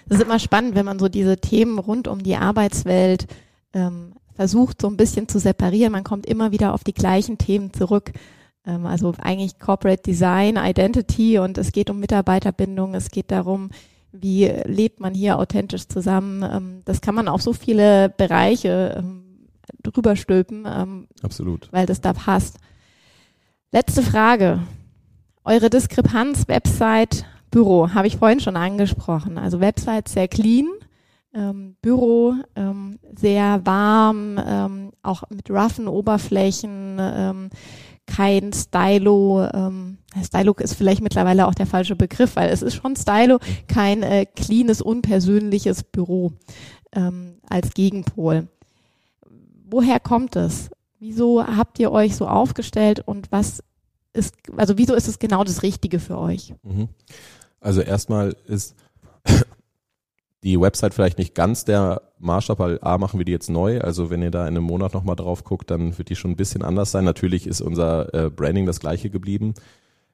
Das 0.08 0.17
ist 0.17 0.26
immer 0.26 0.39
spannend, 0.39 0.74
wenn 0.74 0.86
man 0.88 0.97
so 0.97 1.08
diese 1.08 1.38
Themen 1.38 1.78
rund 1.78 2.08
um 2.08 2.24
die 2.24 2.36
Arbeitswelt 2.36 3.28
ähm, 3.74 4.13
versucht, 4.34 4.82
so 4.82 4.88
ein 4.88 4.97
bisschen 4.97 5.28
zu 5.28 5.38
separieren. 5.38 5.91
Man 5.91 6.04
kommt 6.04 6.26
immer 6.26 6.52
wieder 6.52 6.74
auf 6.74 6.84
die 6.84 6.95
gleichen 6.95 7.38
Themen 7.38 7.71
zurück. 7.74 8.12
Ähm, 8.65 8.86
also 8.86 9.13
eigentlich 9.21 9.60
Corporate 9.60 10.02
Design, 10.04 10.58
Identity 10.58 11.39
und 11.39 11.58
es 11.58 11.71
geht 11.71 11.89
um 11.89 12.00
Mitarbeiterbindung, 12.00 12.93
es 12.93 13.10
geht 13.12 13.32
darum, 13.32 13.69
wie 14.12 14.45
lebt 14.65 15.00
man 15.00 15.13
hier 15.13 15.38
authentisch 15.38 15.88
zusammen. 15.88 16.43
Ähm, 16.43 16.82
das 16.86 17.02
kann 17.02 17.15
man 17.15 17.28
auf 17.28 17.41
so 17.41 17.54
viele 17.54 18.10
Bereiche 18.10 18.95
ähm, 18.97 19.47
drüber 19.84 20.15
stülpen. 20.15 21.08
Absolut. 21.24 21.69
Weil 21.71 21.86
das 21.86 22.02
da 22.02 22.13
passt. 22.13 22.58
Letzte 23.71 24.04
Frage. 24.04 24.62
Eure 25.43 25.69
Diskrepanz, 25.69 26.47
Website, 26.47 27.26
Büro, 27.52 27.89
habe 27.93 28.08
ich 28.08 28.17
vorhin 28.17 28.39
schon 28.39 28.58
angesprochen. 28.58 29.38
Also 29.38 29.60
Website 29.60 30.08
sehr 30.08 30.28
clean, 30.28 30.67
ähm, 31.34 31.76
Büro 31.82 32.36
ähm, 32.56 33.00
sehr 33.15 33.65
warm, 33.65 34.39
ähm, 34.45 34.91
auch 35.02 35.24
mit 35.30 35.50
roughen 35.50 35.88
Oberflächen, 35.88 37.50
kein 38.15 38.52
Stylo, 38.52 39.47
ähm, 39.54 39.97
Stylo 40.24 40.54
ist 40.60 40.74
vielleicht 40.74 41.02
mittlerweile 41.02 41.47
auch 41.47 41.54
der 41.54 41.65
falsche 41.65 41.95
Begriff, 41.95 42.36
weil 42.36 42.50
es 42.50 42.62
ist 42.62 42.76
schon 42.76 42.95
Stylo, 42.95 43.39
kein 43.67 44.04
äh, 44.04 44.26
cleanes, 44.26 44.82
unpersönliches 44.82 45.84
Büro 45.84 46.34
ähm, 46.91 47.38
als 47.47 47.74
Gegenpol. 47.74 48.47
Woher 49.69 50.00
kommt 50.00 50.36
es? 50.36 50.69
Wieso 51.00 51.45
habt 51.45 51.80
ihr 51.80 51.91
euch 51.91 52.15
so 52.15 52.28
aufgestellt 52.28 53.02
und 53.06 53.32
was 53.32 53.63
ist, 54.13 54.36
also 54.58 54.78
wieso 54.78 54.93
ist 54.93 55.08
es 55.08 55.17
genau 55.17 55.43
das 55.43 55.63
Richtige 55.63 56.00
für 56.00 56.17
euch? 56.17 56.54
Mhm. 56.63 56.89
Also 57.62 57.82
erstmal 57.82 58.36
ist 58.45 58.76
die 60.43 60.60
Website 60.60 60.93
vielleicht 60.93 61.17
nicht 61.19 61.36
ganz 61.36 61.65
der 61.65 62.01
Maßstab, 62.19 62.60
weil 62.60 62.80
A 62.82 62.97
machen 62.97 63.19
wir 63.19 63.25
die 63.25 63.32
jetzt 63.32 63.49
neu. 63.49 63.80
Also 63.80 64.10
wenn 64.10 64.21
ihr 64.21 64.32
da 64.32 64.47
in 64.47 64.56
einem 64.56 64.63
Monat 64.63 64.93
nochmal 64.93 65.15
drauf 65.15 65.43
guckt, 65.43 65.69
dann 65.69 65.97
wird 65.97 66.10
die 66.10 66.15
schon 66.15 66.32
ein 66.32 66.36
bisschen 66.36 66.63
anders 66.63 66.91
sein. 66.91 67.06
Natürlich 67.06 67.45
ist 67.45 67.62
unser 67.62 68.13
äh, 68.13 68.30
Branding 68.30 68.65
das 68.65 68.80
gleiche 68.80 69.10
geblieben. 69.10 69.54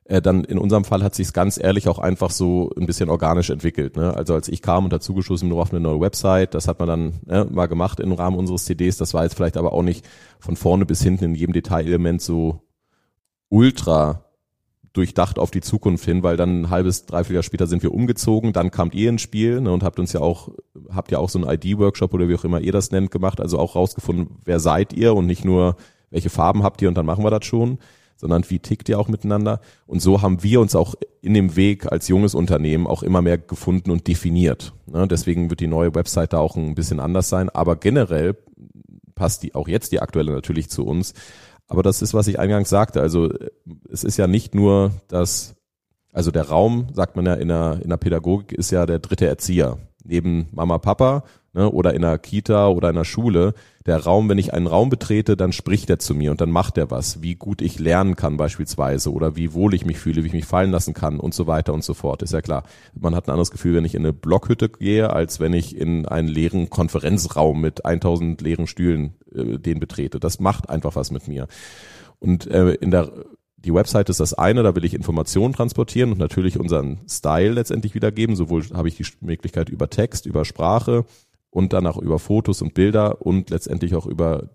Äh, 0.04 0.22
dann 0.22 0.44
in 0.44 0.58
unserem 0.58 0.84
Fall 0.84 1.04
hat 1.04 1.16
sich 1.16 1.32
ganz 1.32 1.58
ehrlich 1.58 1.88
auch 1.88 2.00
einfach 2.00 2.32
so 2.32 2.72
ein 2.78 2.86
bisschen 2.86 3.10
organisch 3.10 3.50
entwickelt. 3.50 3.96
Ne? 3.96 4.16
Also 4.16 4.34
als 4.34 4.50
ich 4.50 4.62
kam 4.62 4.86
und 4.86 4.94
dazugeschossen 4.94 5.48
nur 5.48 5.62
auf 5.62 5.72
eine 5.72 5.80
neue 5.80 6.02
Website, 6.02 6.54
das 6.54 6.68
hat 6.68 6.80
man 6.80 6.88
dann 6.88 7.14
äh, 7.30 7.46
mal 7.46 7.68
gemacht 7.68 8.02
im 8.02 8.12
Rahmen 8.12 8.38
unseres 8.38 8.66
CDs. 8.66 8.98
Das 8.98 9.14
war 9.14 9.24
jetzt 9.24 9.36
vielleicht 9.36 9.58
aber 9.58 9.72
auch 9.72 9.84
nicht 9.84 10.06
von 10.40 10.58
vorne 10.58 10.86
bis 10.86 11.02
hinten 11.02 11.26
in 11.26 11.36
jedem 11.36 11.54
Detailelement 11.54 12.22
so 12.22 12.62
ultra 13.50 14.27
durchdacht 14.98 15.38
auf 15.38 15.52
die 15.52 15.62
Zukunft 15.62 16.06
hin, 16.06 16.24
weil 16.24 16.38
dann 16.38 16.62
ein 16.62 16.70
halbes, 16.70 17.06
dreiviertel 17.06 17.36
Jahr 17.36 17.44
später 17.44 17.68
sind 17.68 17.84
wir 17.84 17.94
umgezogen, 17.94 18.52
dann 18.52 18.72
kamt 18.72 18.96
ihr 18.96 19.10
ins 19.10 19.22
Spiel 19.22 19.62
ne, 19.62 19.72
und 19.72 19.84
habt 19.84 20.00
uns 20.00 20.12
ja 20.14 20.22
auch, 20.22 20.50
habt 20.90 21.12
ja 21.12 21.20
auch 21.20 21.30
so 21.30 21.40
einen 21.40 21.50
ID-Workshop 21.50 22.14
oder 22.14 22.28
wie 22.28 22.36
auch 22.36 22.44
immer 22.44 22.60
ihr 22.60 22.72
das 22.72 22.92
nennt 22.92 23.12
gemacht, 23.12 23.40
also 23.40 23.60
auch 23.60 23.76
rausgefunden, 23.76 24.38
wer 24.44 24.60
seid 24.60 24.94
ihr 24.94 25.14
und 25.14 25.28
nicht 25.28 25.46
nur, 25.46 25.76
welche 26.10 26.30
Farben 26.30 26.64
habt 26.64 26.82
ihr 26.82 26.88
und 26.88 26.98
dann 26.98 27.06
machen 27.06 27.24
wir 27.24 27.30
das 27.30 27.46
schon, 27.46 27.78
sondern 28.16 28.44
wie 28.50 28.60
tickt 28.60 28.90
ihr 28.90 29.00
auch 29.00 29.08
miteinander. 29.08 29.62
Und 29.86 30.02
so 30.02 30.22
haben 30.22 30.42
wir 30.42 30.60
uns 30.60 30.76
auch 30.76 30.96
in 31.22 31.36
dem 31.36 31.56
Weg 31.56 31.92
als 31.92 32.08
junges 32.08 32.34
Unternehmen 32.34 32.88
auch 32.88 33.04
immer 33.04 33.22
mehr 33.22 33.38
gefunden 33.38 33.92
und 33.92 34.08
definiert. 34.08 34.74
Ne, 34.88 35.08
deswegen 35.08 35.50
wird 35.52 35.60
die 35.60 35.68
neue 35.68 35.94
Website 35.94 36.34
da 36.34 36.40
auch 36.40 36.56
ein 36.56 36.76
bisschen 36.76 37.00
anders 37.00 37.30
sein, 37.30 37.50
aber 37.50 37.76
generell 37.76 38.36
passt 39.14 39.44
die 39.44 39.54
auch 39.54 39.68
jetzt 39.68 39.92
die 39.92 40.00
aktuelle 40.00 40.32
natürlich 40.32 40.70
zu 40.70 40.86
uns 40.86 41.14
aber 41.68 41.84
das 41.84 42.02
ist, 42.02 42.14
was 42.14 42.28
ich 42.28 42.40
eingangs 42.40 42.70
sagte. 42.70 43.02
Also 43.02 43.32
es 43.90 44.04
ist 44.04 44.18
ja 44.18 44.28
nicht 44.28 44.56
nur 44.56 44.92
das, 45.08 45.56
also 46.14 46.32
der 46.32 46.50
Raum, 46.50 46.88
sagt 46.94 47.16
man 47.16 47.26
ja 47.26 47.34
in 47.36 47.50
der, 47.50 47.80
in 47.84 47.90
der 47.90 47.98
Pädagogik, 47.98 48.54
ist 48.54 48.72
ja 48.72 48.86
der 48.86 49.00
dritte 49.00 49.28
Erzieher. 49.28 49.78
Neben 50.04 50.48
Mama, 50.52 50.78
Papa 50.78 51.24
ne, 51.58 51.70
oder 51.70 51.94
in 51.94 52.06
einer 52.06 52.18
Kita 52.18 52.70
oder 52.70 52.90
in 52.90 52.96
einer 52.96 53.06
Schule. 53.06 53.54
Der 53.86 54.04
Raum, 54.04 54.30
wenn 54.30 54.38
ich 54.38 54.54
einen 54.54 54.68
Raum 54.68 54.90
betrete, 54.90 55.36
dann 55.36 55.52
spricht 55.52 55.90
er 55.90 55.98
zu 55.98 56.14
mir 56.14 56.32
und 56.32 56.40
dann 56.40 56.52
macht 56.52 56.78
er 56.78 56.92
was. 56.92 57.22
Wie 57.22 57.36
gut 57.36 57.62
ich 57.62 57.80
lernen 57.80 58.16
kann 58.16 58.38
beispielsweise 58.38 59.12
oder 59.12 59.36
wie 59.36 59.54
wohl 59.54 59.74
ich 59.74 59.86
mich 59.86 59.98
fühle, 59.98 60.24
wie 60.24 60.28
ich 60.28 60.34
mich 60.34 60.46
fallen 60.46 60.72
lassen 60.72 60.94
kann 60.94 61.20
und 61.20 61.34
so 61.34 61.48
weiter 61.48 61.74
und 61.74 61.84
so 61.84 61.94
fort. 61.94 62.22
Ist 62.22 62.34
ja 62.34 62.42
klar. 62.42 62.64
Man 62.94 63.16
hat 63.16 63.28
ein 63.28 63.32
anderes 63.32 63.52
Gefühl, 63.52 63.76
wenn 63.76 63.86
ich 63.86 63.96
in 63.96 64.04
eine 64.04 64.14
Blockhütte 64.14 64.70
gehe, 64.70 65.10
als 65.10 65.40
wenn 65.40 65.54
ich 65.54 65.76
in 65.76 66.06
einen 66.06 66.28
leeren 66.28 66.70
Konferenzraum 66.70 67.60
mit 67.60 67.86
1000 67.86 68.42
leeren 68.42 68.68
Stühlen 68.68 69.16
äh, 69.34 69.58
den 69.58 69.80
betrete. 69.80 70.20
Das 70.20 70.40
macht 70.40 70.70
einfach 70.70 70.96
was 70.96 71.12
mit 71.12 71.28
mir. 71.28 71.48
Und 72.20 72.48
äh, 72.48 72.74
in 72.74 72.92
der 72.92 73.12
die 73.60 73.74
Website 73.74 74.10
ist 74.10 74.20
das 74.20 74.34
eine, 74.34 74.62
da 74.64 74.76
will 74.76 74.86
ich 74.86 74.94
Informationen 74.94 75.54
transportieren 75.54 76.12
und 76.12 76.20
natürlich 76.20 76.60
unseren 76.60 77.00
Style 77.10 77.52
letztendlich 77.52 77.96
wiedergeben. 77.96 78.36
Sowohl 78.36 78.64
habe 78.74 78.88
ich 78.88 78.96
die 78.96 79.06
Möglichkeit 79.20 79.70
über 79.70 79.90
Text, 79.90 80.26
über 80.26 80.46
Sprache 80.46 81.06
und 81.50 81.74
dann 81.74 81.88
auch 81.88 81.98
über 81.98 82.20
Fotos 82.20 82.62
und 82.62 82.74
Bilder 82.74 83.22
und 83.26 83.50
letztendlich 83.50 83.96
auch 83.96 84.06
über 84.06 84.50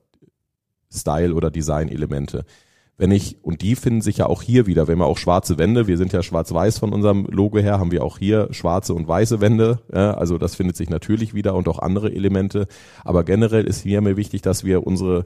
Style 0.90 1.34
oder 1.34 1.50
Design-Elemente. 1.50 2.44
Wenn 2.98 3.10
ich, 3.10 3.42
und 3.42 3.62
die 3.62 3.74
finden 3.74 4.02
sich 4.02 4.18
ja 4.18 4.26
auch 4.26 4.42
hier 4.42 4.66
wieder, 4.66 4.86
wenn 4.86 4.98
wir 4.98 5.06
auch 5.06 5.16
schwarze 5.16 5.58
Wände, 5.58 5.86
wir 5.86 5.96
sind 5.96 6.12
ja 6.12 6.22
schwarz-weiß 6.22 6.78
von 6.78 6.92
unserem 6.92 7.26
Logo 7.26 7.58
her, 7.58 7.78
haben 7.80 7.90
wir 7.90 8.04
auch 8.04 8.18
hier 8.18 8.48
schwarze 8.52 8.94
und 8.94 9.08
weiße 9.08 9.40
Wände, 9.40 9.80
ja, 9.92 10.14
also 10.14 10.38
das 10.38 10.54
findet 10.54 10.76
sich 10.76 10.90
natürlich 10.90 11.32
wieder 11.34 11.54
und 11.54 11.66
auch 11.68 11.78
andere 11.78 12.12
Elemente, 12.12 12.66
aber 13.02 13.24
generell 13.24 13.64
ist 13.64 13.80
hier 13.80 14.00
mir 14.02 14.16
wichtig, 14.16 14.42
dass 14.42 14.62
wir 14.62 14.86
unsere 14.86 15.24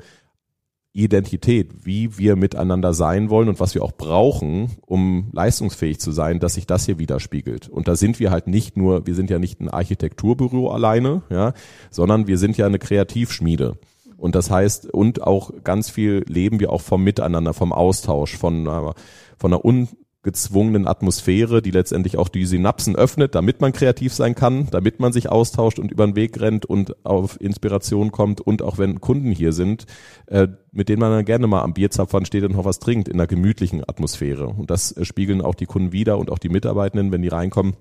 Identität, 0.96 1.85
wie 1.85 2.16
wir 2.18 2.37
miteinander 2.37 2.94
sein 2.94 3.28
wollen 3.28 3.48
und 3.48 3.61
was 3.61 3.74
wir 3.74 3.82
auch 3.82 3.92
brauchen, 3.92 4.70
um 4.87 5.28
leistungsfähig 5.32 6.00
zu 6.00 6.11
sein, 6.11 6.40
dass 6.40 6.54
sich 6.54 6.66
das 6.66 6.87
hier 6.87 6.98
widerspiegelt. 6.98 7.68
Und 7.68 7.87
da 7.87 7.96
sind 7.96 8.18
wir 8.18 8.30
halt 8.30 8.46
nicht 8.46 8.76
nur, 8.76 9.06
wir 9.06 9.14
sind 9.14 9.30
ja 9.30 9.38
nicht 9.38 9.61
ein 9.61 9.68
Architekturbüro 9.68 10.70
alleine, 10.70 11.22
ja, 11.30 11.52
sondern 11.90 12.26
wir 12.26 12.38
sind 12.38 12.56
ja 12.56 12.66
eine 12.66 12.78
Kreativschmiede. 12.78 13.78
Und 14.16 14.35
das 14.35 14.50
heißt, 14.50 14.92
und 14.92 15.22
auch 15.22 15.50
ganz 15.62 15.90
viel 15.90 16.24
leben 16.26 16.61
wir 16.61 16.72
auch 16.72 16.80
vom 16.80 17.04
Miteinander, 17.04 17.52
vom 17.52 17.72
Austausch, 17.72 18.37
von, 18.37 18.64
von 18.64 19.52
einer 19.52 19.64
un 19.64 19.88
gezwungenen 20.26 20.88
Atmosphäre, 20.88 21.62
die 21.62 21.70
letztendlich 21.70 22.18
auch 22.18 22.28
die 22.28 22.46
Synapsen 22.46 22.96
öffnet, 22.96 23.36
damit 23.36 23.60
man 23.60 23.72
kreativ 23.72 24.12
sein 24.12 24.34
kann, 24.34 24.66
damit 24.72 24.98
man 24.98 25.12
sich 25.12 25.30
austauscht 25.30 25.78
und 25.78 25.92
über 25.92 26.04
den 26.04 26.16
Weg 26.16 26.40
rennt 26.40 26.66
und 26.66 27.06
auf 27.06 27.40
Inspiration 27.40 28.10
kommt 28.10 28.40
und 28.40 28.60
auch 28.60 28.76
wenn 28.76 29.00
Kunden 29.00 29.30
hier 29.30 29.52
sind, 29.52 29.86
äh, 30.26 30.48
mit 30.72 30.88
denen 30.88 30.98
man 30.98 31.12
dann 31.12 31.24
gerne 31.24 31.46
mal 31.46 31.62
am 31.62 31.74
Bierzapfern 31.74 32.26
steht 32.26 32.42
und 32.42 32.56
noch 32.56 32.64
was 32.64 32.80
trinkt, 32.80 33.06
in 33.06 33.14
einer 33.14 33.28
gemütlichen 33.28 33.88
Atmosphäre. 33.88 34.48
Und 34.48 34.68
das 34.68 34.90
äh, 34.90 35.04
spiegeln 35.04 35.40
auch 35.40 35.54
die 35.54 35.66
Kunden 35.66 35.92
wieder 35.92 36.18
und 36.18 36.32
auch 36.32 36.40
die 36.40 36.48
Mitarbeitenden, 36.48 37.12
wenn 37.12 37.22
die 37.22 37.28
reinkommen. 37.28 37.76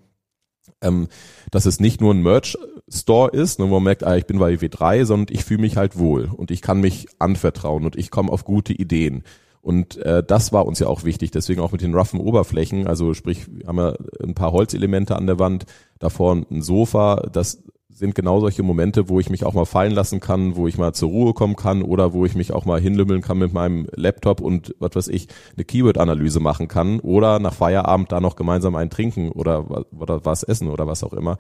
Ähm, 0.82 1.08
dass 1.50 1.66
es 1.66 1.80
nicht 1.80 2.00
nur 2.00 2.14
ein 2.14 2.22
Merch-Store 2.22 3.32
ist, 3.32 3.58
ne, 3.58 3.66
wo 3.66 3.76
man 3.76 3.84
merkt, 3.84 4.04
ah, 4.04 4.18
ich 4.18 4.28
bin 4.28 4.38
bei 4.38 4.54
W3, 4.54 5.06
sondern 5.06 5.36
ich 5.36 5.44
fühle 5.46 5.62
mich 5.62 5.78
halt 5.78 5.98
wohl 5.98 6.30
und 6.32 6.52
ich 6.52 6.62
kann 6.62 6.80
mich 6.80 7.08
anvertrauen 7.18 7.86
und 7.86 7.96
ich 7.96 8.12
komme 8.12 8.32
auf 8.32 8.46
gute 8.46 8.74
Ideen. 8.74 9.24
Und 9.66 9.98
äh, 9.98 10.24
das 10.24 10.54
war 10.54 10.68
uns 10.68 10.78
ja 10.78 10.86
auch 10.86 11.06
wichtig, 11.06 11.32
deswegen 11.32 11.60
auch 11.60 11.72
mit 11.72 11.82
den 11.82 11.96
roughen 11.96 12.20
Oberflächen, 12.20 12.86
also 12.86 13.16
sprich, 13.16 13.48
wir 13.52 13.66
haben 13.66 13.80
ja 13.80 13.96
ein 14.24 14.36
paar 14.36 14.52
Holzelemente 14.52 15.16
an 15.16 15.26
der 15.26 15.40
Wand, 15.40 15.66
davor 15.98 16.36
ein 16.36 16.62
Sofa, 16.62 17.28
das 17.32 17.64
sind 17.90 18.14
genau 18.14 18.40
solche 18.40 18.62
Momente, 18.62 19.10
wo 19.10 19.20
ich 19.20 19.32
mich 19.32 19.44
auch 19.44 19.56
mal 19.56 19.66
fallen 19.66 19.94
lassen 19.94 20.20
kann, 20.20 20.56
wo 20.56 20.68
ich 20.68 20.78
mal 20.78 20.94
zur 20.94 21.10
Ruhe 21.10 21.34
kommen 21.34 21.56
kann 21.56 21.82
oder 21.82 22.14
wo 22.14 22.28
ich 22.28 22.36
mich 22.36 22.54
auch 22.54 22.66
mal 22.66 22.80
hinlümmeln 22.80 23.22
kann 23.22 23.40
mit 23.40 23.54
meinem 23.54 23.88
Laptop 23.96 24.40
und 24.40 24.76
was 24.78 24.96
weiß 24.96 25.08
ich, 25.08 25.30
eine 25.56 25.66
Keyword-Analyse 25.66 26.40
machen 26.40 26.68
kann 26.68 27.00
oder 27.00 27.40
nach 27.40 27.56
Feierabend 27.56 28.12
da 28.12 28.22
noch 28.22 28.36
gemeinsam 28.36 28.76
einen 28.76 28.92
trinken 28.92 29.32
oder, 29.32 29.88
oder 29.98 30.26
was 30.26 30.44
essen 30.44 30.70
oder 30.70 30.86
was 30.86 31.04
auch 31.04 31.14
immer. 31.14 31.38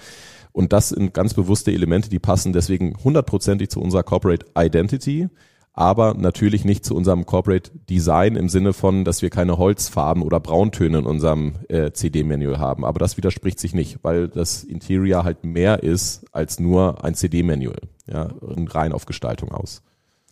Und 0.51 0.73
das 0.73 0.89
sind 0.89 1.13
ganz 1.13 1.35
bewusste 1.35 1.71
Elemente, 1.71 2.09
die 2.09 2.17
passen 2.17 2.53
deswegen 2.53 2.95
hundertprozentig 3.03 3.69
zu 3.69 3.79
unserer 3.81 4.01
Corporate 4.01 4.47
Identity 4.57 5.29
aber 5.75 6.13
natürlich 6.13 6.63
nicht 6.63 6.85
zu 6.85 6.95
unserem 6.95 7.25
Corporate 7.25 7.69
Design 7.89 8.38
im 8.38 8.47
Sinne 8.47 8.71
von, 8.71 9.03
dass 9.03 9.21
wir 9.21 9.29
keine 9.29 9.57
Holzfarben 9.57 10.23
oder 10.23 10.39
Brauntöne 10.39 10.99
in 10.99 11.05
unserem 11.05 11.55
äh, 11.67 11.91
CD-Manual 11.91 12.59
haben. 12.59 12.85
Aber 12.85 12.97
das 12.97 13.17
widerspricht 13.17 13.59
sich 13.59 13.73
nicht, 13.73 13.99
weil 14.01 14.29
das 14.29 14.63
Interior 14.63 15.25
halt 15.25 15.43
mehr 15.43 15.83
ist 15.83 16.25
als 16.31 16.61
nur 16.61 17.03
ein 17.03 17.13
CD-Manual, 17.13 17.81
ja, 18.07 18.29
rein 18.41 18.93
auf 18.93 19.05
Gestaltung 19.05 19.51
aus. 19.51 19.81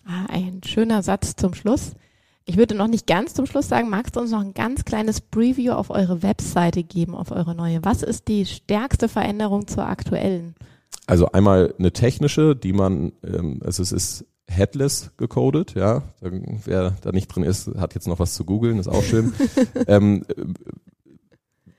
Ah, 0.05 0.25
ein 0.29 0.61
schöner 0.65 1.03
Satz 1.03 1.35
zum 1.35 1.53
Schluss. 1.53 1.91
Ich 2.45 2.57
würde 2.57 2.75
noch 2.75 2.87
nicht 2.87 3.07
ganz 3.07 3.33
zum 3.33 3.45
Schluss 3.45 3.67
sagen, 3.67 3.89
magst 3.89 4.15
du 4.15 4.21
uns 4.21 4.31
noch 4.31 4.41
ein 4.41 4.53
ganz 4.53 4.85
kleines 4.85 5.19
Preview 5.19 5.73
auf 5.73 5.89
eure 5.89 6.23
Webseite 6.23 6.83
geben, 6.83 7.15
auf 7.15 7.31
eure 7.31 7.55
neue? 7.55 7.83
Was 7.83 8.01
ist 8.01 8.29
die 8.29 8.45
stärkste 8.45 9.09
Veränderung 9.09 9.67
zur 9.67 9.85
aktuellen? 9.87 10.55
Also 11.05 11.27
einmal 11.27 11.73
eine 11.77 11.91
technische, 11.91 12.55
die 12.55 12.71
man, 12.71 13.11
ähm, 13.25 13.59
also 13.63 13.83
es 13.83 13.91
ist 13.91 14.25
headless 14.53 15.11
gecodet, 15.17 15.73
ja. 15.75 16.03
Wer 16.21 16.95
da 17.01 17.11
nicht 17.11 17.27
drin 17.27 17.43
ist, 17.43 17.67
hat 17.77 17.95
jetzt 17.95 18.07
noch 18.07 18.19
was 18.19 18.33
zu 18.33 18.45
googeln, 18.45 18.79
ist 18.79 18.87
auch 18.87 19.03
schön. 19.03 19.33
ähm, 19.87 20.23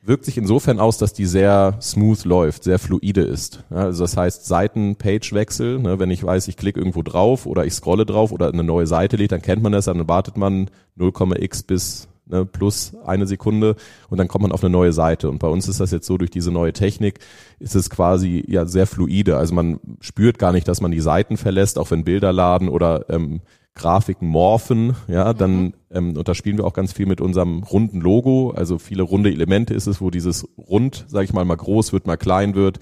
wirkt 0.06 0.24
sich 0.24 0.36
insofern 0.36 0.80
aus, 0.80 0.98
dass 0.98 1.12
die 1.12 1.24
sehr 1.24 1.78
smooth 1.80 2.24
läuft, 2.24 2.64
sehr 2.64 2.78
fluide 2.78 3.22
ist. 3.22 3.64
Ja, 3.70 3.76
also 3.76 4.04
das 4.04 4.16
heißt 4.16 4.46
Seiten-Page-Wechsel, 4.46 5.78
ne, 5.78 5.98
wenn 5.98 6.10
ich 6.10 6.22
weiß, 6.22 6.48
ich 6.48 6.56
klicke 6.56 6.78
irgendwo 6.78 7.02
drauf 7.02 7.46
oder 7.46 7.64
ich 7.64 7.72
scrolle 7.72 8.04
drauf 8.04 8.30
oder 8.30 8.48
eine 8.48 8.64
neue 8.64 8.86
Seite 8.86 9.16
lädt, 9.16 9.32
dann 9.32 9.42
kennt 9.42 9.62
man 9.62 9.72
das, 9.72 9.86
dann 9.86 10.06
wartet 10.06 10.36
man 10.36 10.70
0,x 10.98 11.62
bis 11.62 12.08
ne, 12.26 12.44
plus 12.44 12.94
eine 13.04 13.26
Sekunde 13.26 13.76
und 14.08 14.18
dann 14.18 14.28
kommt 14.28 14.42
man 14.42 14.52
auf 14.52 14.62
eine 14.62 14.70
neue 14.70 14.92
Seite. 14.92 15.30
Und 15.30 15.38
bei 15.38 15.48
uns 15.48 15.68
ist 15.68 15.80
das 15.80 15.90
jetzt 15.90 16.06
so, 16.06 16.18
durch 16.18 16.30
diese 16.30 16.50
neue 16.50 16.72
Technik 16.72 17.20
ist 17.58 17.74
es 17.74 17.90
quasi 17.90 18.44
ja 18.46 18.66
sehr 18.66 18.86
fluide. 18.86 19.36
Also 19.36 19.54
man 19.54 19.80
spürt 20.00 20.38
gar 20.38 20.52
nicht, 20.52 20.68
dass 20.68 20.80
man 20.80 20.90
die 20.90 21.00
Seiten 21.00 21.36
verlässt, 21.36 21.78
auch 21.78 21.90
wenn 21.90 22.04
Bilder 22.04 22.32
laden 22.32 22.68
oder 22.68 23.08
ähm, 23.08 23.40
Grafiken 23.74 24.28
morphen, 24.28 24.94
ja, 25.08 25.34
dann, 25.34 25.62
mhm. 25.62 25.72
ähm, 25.90 26.16
und 26.16 26.28
da 26.28 26.34
spielen 26.34 26.58
wir 26.58 26.64
auch 26.64 26.74
ganz 26.74 26.92
viel 26.92 27.06
mit 27.06 27.20
unserem 27.20 27.64
runden 27.64 28.00
Logo, 28.00 28.52
also 28.52 28.78
viele 28.78 29.02
runde 29.02 29.32
Elemente 29.32 29.74
ist 29.74 29.88
es, 29.88 30.00
wo 30.00 30.10
dieses 30.10 30.46
rund, 30.56 31.04
sage 31.08 31.24
ich 31.24 31.32
mal, 31.32 31.44
mal 31.44 31.56
groß 31.56 31.92
wird, 31.92 32.06
mal 32.06 32.16
klein 32.16 32.54
wird, 32.54 32.78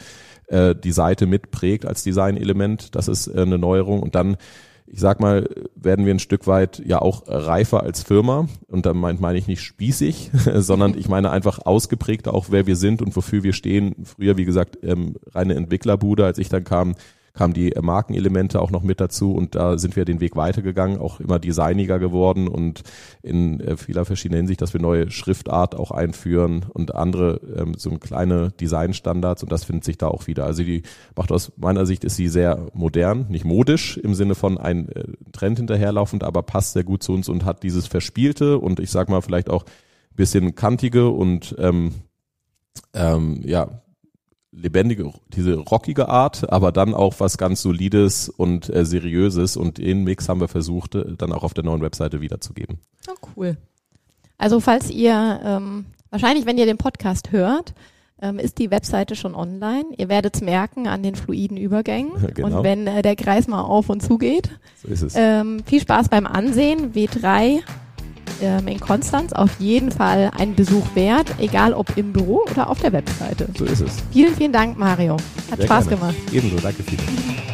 äh, 0.48 0.74
die 0.74 0.92
Seite 0.92 1.26
mitprägt 1.26 1.86
als 1.86 2.02
Designelement, 2.02 2.94
das 2.94 3.08
ist 3.08 3.26
äh, 3.26 3.40
eine 3.40 3.56
Neuerung 3.56 4.02
und 4.02 4.14
dann 4.14 4.36
ich 4.86 5.00
sag 5.00 5.20
mal, 5.20 5.48
werden 5.74 6.04
wir 6.04 6.14
ein 6.14 6.18
Stück 6.18 6.46
weit 6.46 6.82
ja 6.84 7.00
auch 7.00 7.24
reifer 7.26 7.82
als 7.82 8.02
Firma. 8.02 8.48
Und 8.68 8.86
da 8.86 8.94
meine 8.94 9.18
mein 9.20 9.36
ich 9.36 9.46
nicht 9.46 9.62
spießig, 9.62 10.30
sondern 10.54 10.96
ich 10.96 11.08
meine 11.08 11.30
einfach 11.30 11.60
ausgeprägter 11.64 12.34
auch, 12.34 12.46
wer 12.50 12.66
wir 12.66 12.76
sind 12.76 13.02
und 13.02 13.16
wofür 13.16 13.42
wir 13.42 13.52
stehen. 13.52 13.94
Früher, 14.04 14.36
wie 14.36 14.44
gesagt, 14.44 14.78
ähm, 14.82 15.16
reine 15.32 15.54
Entwicklerbude, 15.54 16.24
als 16.24 16.38
ich 16.38 16.48
dann 16.48 16.64
kam, 16.64 16.94
kamen 17.34 17.54
die 17.54 17.72
Markenelemente 17.80 18.60
auch 18.60 18.70
noch 18.70 18.82
mit 18.82 19.00
dazu 19.00 19.34
und 19.34 19.54
da 19.54 19.78
sind 19.78 19.96
wir 19.96 20.04
den 20.04 20.20
Weg 20.20 20.36
weitergegangen, 20.36 20.98
auch 20.98 21.20
immer 21.20 21.38
designiger 21.38 21.98
geworden 21.98 22.48
und 22.48 22.82
in 23.22 23.60
äh, 23.60 23.76
vieler 23.76 24.04
verschiedener 24.04 24.38
Hinsicht, 24.38 24.60
dass 24.60 24.74
wir 24.74 24.80
neue 24.80 25.10
Schriftart 25.10 25.74
auch 25.74 25.90
einführen 25.90 26.66
und 26.68 26.94
andere 26.94 27.40
ähm, 27.56 27.74
so 27.76 27.90
kleine 27.92 28.50
Designstandards 28.52 29.42
und 29.42 29.50
das 29.50 29.64
findet 29.64 29.84
sich 29.84 29.98
da 29.98 30.08
auch 30.08 30.26
wieder. 30.26 30.44
Also 30.44 30.62
die 30.62 30.82
macht 31.16 31.32
aus 31.32 31.52
meiner 31.56 31.86
Sicht 31.86 32.04
ist 32.04 32.16
sie 32.16 32.28
sehr 32.28 32.66
modern, 32.74 33.26
nicht 33.28 33.44
modisch 33.44 33.96
im 33.96 34.14
Sinne 34.14 34.34
von 34.34 34.58
ein 34.58 34.88
äh, 34.90 35.04
Trend 35.32 35.58
hinterherlaufend, 35.58 36.24
aber 36.24 36.42
passt 36.42 36.74
sehr 36.74 36.84
gut 36.84 37.02
zu 37.02 37.12
uns 37.12 37.28
und 37.28 37.44
hat 37.44 37.62
dieses 37.62 37.86
Verspielte 37.86 38.58
und 38.58 38.80
ich 38.80 38.90
sag 38.90 39.08
mal 39.08 39.22
vielleicht 39.22 39.48
auch 39.48 39.64
bisschen 40.14 40.54
kantige 40.54 41.08
und 41.08 41.54
ähm, 41.58 41.92
ähm, 42.94 43.40
ja 43.44 43.81
lebendige, 44.52 45.10
diese 45.28 45.56
rockige 45.56 46.08
Art, 46.08 46.50
aber 46.52 46.72
dann 46.72 46.94
auch 46.94 47.14
was 47.18 47.38
ganz 47.38 47.62
Solides 47.62 48.28
und 48.28 48.68
äh, 48.68 48.84
Seriöses 48.84 49.56
und 49.56 49.78
den 49.78 50.04
Mix 50.04 50.28
haben 50.28 50.40
wir 50.40 50.48
versucht, 50.48 50.94
äh, 50.94 51.16
dann 51.16 51.32
auch 51.32 51.42
auf 51.42 51.54
der 51.54 51.64
neuen 51.64 51.80
Webseite 51.80 52.20
wiederzugeben. 52.20 52.78
Oh, 53.08 53.28
cool. 53.36 53.56
Also 54.38 54.60
falls 54.60 54.90
ihr, 54.90 55.40
ähm, 55.44 55.86
wahrscheinlich 56.10 56.46
wenn 56.46 56.58
ihr 56.58 56.66
den 56.66 56.78
Podcast 56.78 57.32
hört, 57.32 57.74
ähm, 58.20 58.38
ist 58.38 58.58
die 58.58 58.70
Webseite 58.70 59.16
schon 59.16 59.34
online. 59.34 59.84
Ihr 59.96 60.08
werdet 60.08 60.36
es 60.36 60.42
merken 60.42 60.86
an 60.86 61.02
den 61.02 61.14
fluiden 61.14 61.56
Übergängen 61.56 62.12
genau. 62.34 62.58
und 62.58 62.64
wenn 62.64 62.86
äh, 62.86 63.02
der 63.02 63.16
Kreis 63.16 63.48
mal 63.48 63.62
auf 63.62 63.88
und 63.88 64.02
zu 64.02 64.18
geht. 64.18 64.50
So 64.82 64.88
ist 64.88 65.02
es. 65.02 65.14
Ähm, 65.16 65.62
viel 65.64 65.80
Spaß 65.80 66.08
beim 66.08 66.26
Ansehen. 66.26 66.92
W3 66.92 67.60
ähm, 68.42 68.68
in 68.68 68.80
Konstanz 68.80 69.32
auf 69.32 69.50
jeden 69.58 69.90
Fall 69.90 70.30
einen 70.36 70.54
Besuch 70.54 70.94
wert, 70.94 71.26
egal 71.38 71.72
ob 71.74 71.96
im 71.96 72.12
Büro 72.12 72.42
oder 72.50 72.68
auf 72.68 72.80
der 72.80 72.92
Webseite. 72.92 73.48
So 73.56 73.64
ist 73.64 73.80
es. 73.80 73.96
Vielen, 74.12 74.34
vielen 74.34 74.52
Dank, 74.52 74.78
Mario. 74.78 75.16
Hat 75.50 75.58
Sehr 75.58 75.66
Spaß 75.66 75.88
gerne. 75.88 76.00
gemacht. 76.00 76.16
Ebenso, 76.32 76.56
danke 76.56 76.82
vielmals. 76.82 77.51